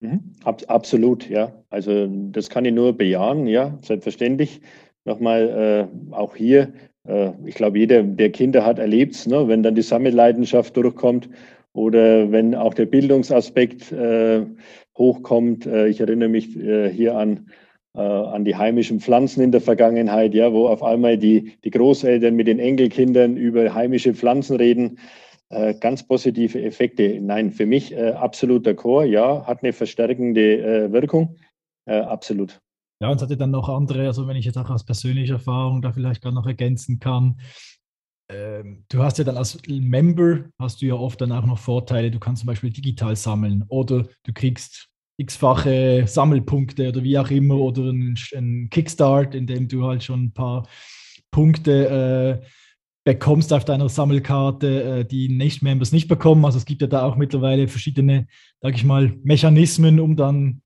Mhm. 0.00 0.34
Ab, 0.44 0.62
absolut, 0.68 1.28
ja. 1.28 1.52
Also 1.70 2.06
das 2.06 2.48
kann 2.48 2.64
ich 2.64 2.72
nur 2.72 2.96
bejahen, 2.96 3.46
ja, 3.46 3.78
selbstverständlich. 3.82 4.60
Nochmal 5.04 5.88
äh, 6.12 6.14
auch 6.14 6.36
hier, 6.36 6.72
äh, 7.06 7.32
ich 7.44 7.54
glaube, 7.54 7.78
jeder, 7.78 8.02
der 8.02 8.30
Kinder 8.30 8.64
hat, 8.64 8.78
erlebt 8.78 9.14
es, 9.14 9.26
ne? 9.26 9.48
wenn 9.48 9.62
dann 9.62 9.74
die 9.74 9.82
Sammelleidenschaft 9.82 10.76
durchkommt 10.76 11.28
oder 11.72 12.30
wenn 12.30 12.54
auch 12.54 12.74
der 12.74 12.86
Bildungsaspekt 12.86 13.92
äh, 13.92 14.46
hochkommt. 14.96 15.66
Äh, 15.66 15.88
ich 15.88 16.00
erinnere 16.00 16.28
mich 16.28 16.56
äh, 16.56 16.90
hier 16.90 17.16
an, 17.16 17.50
äh, 17.96 18.00
an 18.00 18.44
die 18.44 18.56
heimischen 18.56 19.00
Pflanzen 19.00 19.42
in 19.42 19.52
der 19.52 19.60
Vergangenheit, 19.60 20.34
ja, 20.34 20.52
wo 20.52 20.68
auf 20.68 20.82
einmal 20.82 21.16
die, 21.16 21.56
die 21.64 21.70
Großeltern 21.70 22.34
mit 22.34 22.46
den 22.46 22.58
Enkelkindern 22.58 23.36
über 23.36 23.72
heimische 23.74 24.14
Pflanzen 24.14 24.56
reden. 24.56 24.98
Äh, 25.50 25.74
ganz 25.74 26.06
positive 26.06 26.60
Effekte. 26.62 27.20
Nein, 27.20 27.52
für 27.52 27.66
mich 27.66 27.92
äh, 27.92 28.10
absoluter 28.10 28.74
Chor, 28.74 29.04
ja, 29.04 29.46
hat 29.46 29.62
eine 29.62 29.72
verstärkende 29.72 30.86
äh, 30.86 30.92
Wirkung, 30.92 31.36
äh, 31.86 32.00
absolut. 32.00 32.60
Ja, 33.00 33.10
und 33.10 33.16
es 33.16 33.22
hatte 33.22 33.36
dann 33.36 33.50
noch 33.50 33.68
andere, 33.68 34.06
also 34.06 34.26
wenn 34.26 34.36
ich 34.36 34.46
jetzt 34.46 34.56
auch 34.56 34.70
aus 34.70 34.84
persönlicher 34.84 35.34
Erfahrung 35.34 35.82
da 35.82 35.92
vielleicht 35.92 36.22
gar 36.22 36.32
noch 36.32 36.46
ergänzen 36.46 36.98
kann, 36.98 37.38
ähm, 38.30 38.84
du 38.88 39.02
hast 39.02 39.18
ja 39.18 39.24
dann 39.24 39.36
als 39.36 39.58
Member, 39.68 40.44
hast 40.58 40.80
du 40.80 40.86
ja 40.86 40.94
oft 40.94 41.20
dann 41.20 41.32
auch 41.32 41.44
noch 41.44 41.58
Vorteile, 41.58 42.10
du 42.10 42.18
kannst 42.18 42.40
zum 42.40 42.46
Beispiel 42.46 42.70
digital 42.70 43.14
sammeln 43.14 43.64
oder 43.68 44.06
du 44.24 44.32
kriegst 44.32 44.88
x-fache 45.16 46.04
Sammelpunkte 46.06 46.88
oder 46.88 47.02
wie 47.02 47.18
auch 47.18 47.30
immer 47.30 47.56
oder 47.56 47.82
ein, 47.82 48.68
Kickstart, 48.70 49.34
in 49.34 49.46
dem 49.46 49.68
du 49.68 49.84
halt 49.84 50.02
schon 50.02 50.24
ein 50.24 50.32
paar 50.32 50.66
Punkte 51.30 52.40
äh, 52.42 52.46
bekommst 53.04 53.52
auf 53.52 53.64
deiner 53.64 53.88
Sammelkarte, 53.88 54.82
äh, 54.82 55.04
die 55.04 55.28
Nicht-Members 55.28 55.92
nicht 55.92 56.08
bekommen. 56.08 56.44
Also 56.44 56.58
es 56.58 56.64
gibt 56.64 56.80
ja 56.80 56.88
da 56.88 57.04
auch 57.04 57.16
mittlerweile 57.16 57.68
verschiedene, 57.68 58.26
sage 58.60 58.76
ich 58.76 58.84
mal, 58.84 59.12
Mechanismen, 59.22 60.00
um 60.00 60.16
dann 60.16 60.62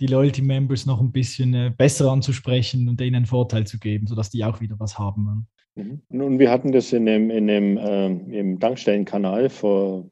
die 0.00 0.06
Loyalty-Members 0.06 0.84
noch 0.84 1.00
ein 1.00 1.12
bisschen 1.12 1.54
äh, 1.54 1.72
besser 1.74 2.10
anzusprechen 2.10 2.88
und 2.88 3.00
denen 3.00 3.16
einen 3.16 3.26
Vorteil 3.26 3.66
zu 3.66 3.78
geben, 3.78 4.06
sodass 4.06 4.30
die 4.30 4.44
auch 4.44 4.60
wieder 4.60 4.78
was 4.78 4.98
haben. 4.98 5.46
Mhm. 5.74 6.02
Nun, 6.08 6.38
wir 6.38 6.50
hatten 6.50 6.72
das 6.72 6.92
in 6.92 7.06
dem, 7.06 7.30
in 7.30 7.46
dem 7.46 7.78
äh, 7.78 8.06
im 8.06 8.58
Tankstellenkanal 8.60 9.48
vor 9.48 10.10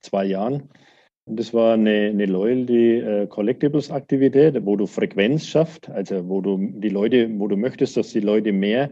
zwei 0.00 0.24
Jahren. 0.24 0.68
Das 1.30 1.52
war 1.52 1.74
eine, 1.74 2.08
eine 2.08 2.26
Loyalty 2.26 2.98
äh, 2.98 3.26
Collectibles 3.26 3.90
Aktivität, 3.90 4.64
wo 4.64 4.76
du 4.76 4.86
Frequenz 4.86 5.46
schaffst, 5.46 5.90
also 5.90 6.26
wo 6.28 6.40
du 6.40 6.56
die 6.58 6.88
Leute, 6.88 7.28
wo 7.38 7.48
du 7.48 7.56
möchtest, 7.56 7.96
dass 7.96 8.12
die 8.12 8.20
Leute 8.20 8.52
mehr 8.52 8.90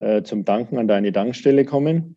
äh, 0.00 0.22
zum 0.22 0.44
Danken 0.44 0.78
an 0.78 0.88
deine 0.88 1.12
Tankstelle 1.12 1.64
kommen. 1.64 2.16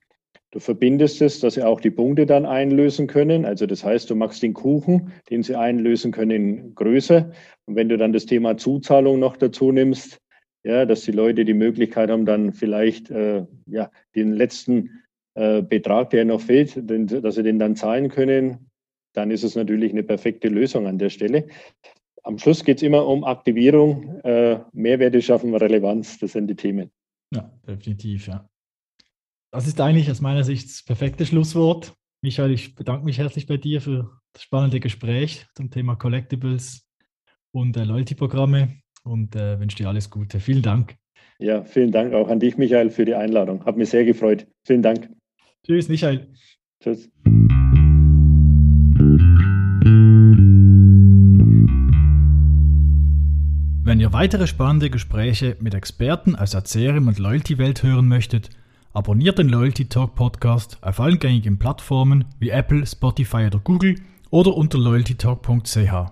Du 0.50 0.60
verbindest 0.60 1.21
es, 1.21 1.39
dass 1.39 1.54
sie 1.54 1.63
auch 1.63 1.80
die 1.80 1.91
Punkte 1.91 2.26
dann 2.26 2.45
einlösen 2.45 3.08
können. 3.08 3.45
Also 3.45 3.67
das 3.67 3.84
heißt, 3.84 4.10
du 4.10 4.15
machst 4.15 4.41
den 4.41 4.54
Kuchen, 4.54 5.13
den 5.30 5.43
sie 5.43 5.56
einlösen 5.56 6.12
können, 6.12 6.74
größer. 6.76 7.32
Und 7.65 7.76
wenn 7.76 7.88
du 7.88 7.97
dann 7.97 8.13
das 8.13 8.26
Thema 8.26 8.58
Zuzahlung 8.58 9.19
noch 9.19 9.38
dazu 9.38 9.71
nimmst, 9.71 10.19
ja, 10.63 10.86
dass 10.86 11.02
die 11.02 11.12
Leute 11.12 11.45
die 11.45 11.54
Möglichkeit 11.54 12.10
haben, 12.10 12.26
dann 12.26 12.52
vielleicht 12.52 13.10
äh, 13.12 13.45
ja, 13.67 13.91
den 14.15 14.34
letzten 14.34 15.04
äh, 15.36 15.62
Betrag, 15.62 16.10
der 16.10 16.26
noch 16.26 16.41
fehlt, 16.41 16.89
den, 16.89 17.08
dass 17.08 17.36
sie 17.36 17.43
den 17.43 17.60
dann 17.60 17.76
zahlen 17.76 18.10
können, 18.10 18.71
dann 19.13 19.32
ist 19.32 19.43
es 19.43 19.56
natürlich 19.56 19.91
eine 19.91 20.04
perfekte 20.04 20.47
Lösung 20.47 20.88
an 20.88 20.97
der 20.97 21.10
Stelle. 21.10 21.47
Am 22.24 22.38
Schluss 22.38 22.63
geht 22.63 22.78
es 22.78 22.84
immer 22.84 23.08
um 23.08 23.24
Aktivierung, 23.24 24.19
äh, 24.21 24.60
Mehrwerte 24.74 25.21
schaffen, 25.21 25.56
Relevanz, 25.56 26.19
das 26.19 26.34
sind 26.34 26.47
die 26.47 26.56
Themen. 26.56 26.91
Ja, 27.34 27.52
definitiv, 27.67 28.28
ja. 28.28 28.47
Das 29.52 29.67
ist 29.67 29.82
eigentlich 29.82 30.10
aus 30.10 30.21
meiner 30.21 30.43
Sicht 30.43 30.69
das 30.69 30.84
perfekte 30.84 31.26
Schlusswort. 31.26 31.93
Michael, 32.24 32.52
ich 32.52 32.76
bedanke 32.76 33.04
mich 33.04 33.17
herzlich 33.17 33.47
bei 33.47 33.58
dir 33.58 33.82
für 33.82 34.21
das 34.34 34.43
spannende 34.43 34.80
Gespräch 34.80 35.47
zum 35.56 35.71
Thema 35.71 35.95
Collectibles 35.95 36.88
und 37.52 37.76
äh, 37.76 37.84
Loyalty-Programme 37.84 38.82
und 39.04 39.36
äh, 39.36 39.60
wünsche 39.60 39.78
dir 39.78 39.89
alles 39.89 40.10
Gute. 40.10 40.39
Vielen 40.39 40.62
Dank. 40.62 40.95
Ja, 41.39 41.63
vielen 41.63 41.91
Dank 41.91 42.13
auch 42.13 42.30
an 42.30 42.39
dich, 42.39 42.58
Michael, 42.58 42.91
für 42.91 43.04
die 43.04 43.15
Einladung. 43.15 43.65
Hat 43.65 43.76
mich 43.76 43.89
sehr 43.89 44.06
gefreut. 44.06 44.45
Vielen 44.65 44.84
Dank. 44.84 45.10
Tschüss, 45.65 45.89
Michael. 45.89 46.32
Tschüss. 46.82 47.10
Ihr 54.02 54.14
weitere 54.14 54.48
spannende 54.48 54.90
Gespräche 54.90 55.56
mit 55.60 55.76
Experten 55.76 56.36
aus 56.36 56.52
der 56.52 56.64
CRM 56.64 57.08
und 57.08 57.20
Loyalty-Welt 57.20 57.84
hören 57.84 58.08
möchtet, 58.08 58.50
abonniert 58.94 59.38
den 59.38 59.48
Loyalty 59.48 59.86
Talk 59.86 60.16
Podcast 60.16 60.80
auf 60.82 61.00
allen 61.00 61.20
gängigen 61.20 61.60
Plattformen 61.60 62.26
wie 62.40 62.50
Apple, 62.50 62.84
Spotify 62.86 63.46
oder 63.46 63.60
Google 63.60 63.96
oder 64.32 64.56
unter 64.56 64.80
loyaltytalk.ch. 64.80 66.12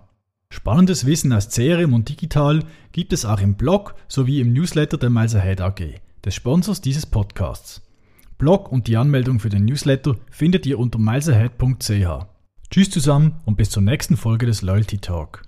Spannendes 0.52 1.08
Wissen 1.08 1.34
aus 1.34 1.50
CRM 1.50 1.94
und 1.94 2.10
digital 2.10 2.64
gibt 2.92 3.12
es 3.12 3.26
auch 3.26 3.42
im 3.42 3.56
Blog 3.56 3.96
sowie 4.08 4.40
im 4.40 4.54
Newsletter 4.54 4.98
der 4.98 5.10
Miles 5.10 5.34
Ahead 5.34 5.60
AG, 5.60 5.82
des 6.24 6.36
Sponsors 6.36 6.82
dieses 6.82 7.08
Podcasts. 7.08 7.82
Blog 8.38 8.72
und 8.72 8.88
die 8.88 8.98
Anmeldung 8.98 9.40
für 9.40 9.50
den 9.50 9.66
Newsletter 9.66 10.16
findet 10.30 10.68
ihr 10.68 10.78
unter 10.78 11.00
milesahead.ch. 11.00 12.26
Tschüss 12.70 12.92
zusammen 12.92 13.40
und 13.46 13.58
bis 13.58 13.72
zur 13.72 13.82
nächsten 13.82 14.16
Folge 14.16 14.46
des 14.46 14.62
Loyalty 14.62 15.00
Talk. 15.00 15.42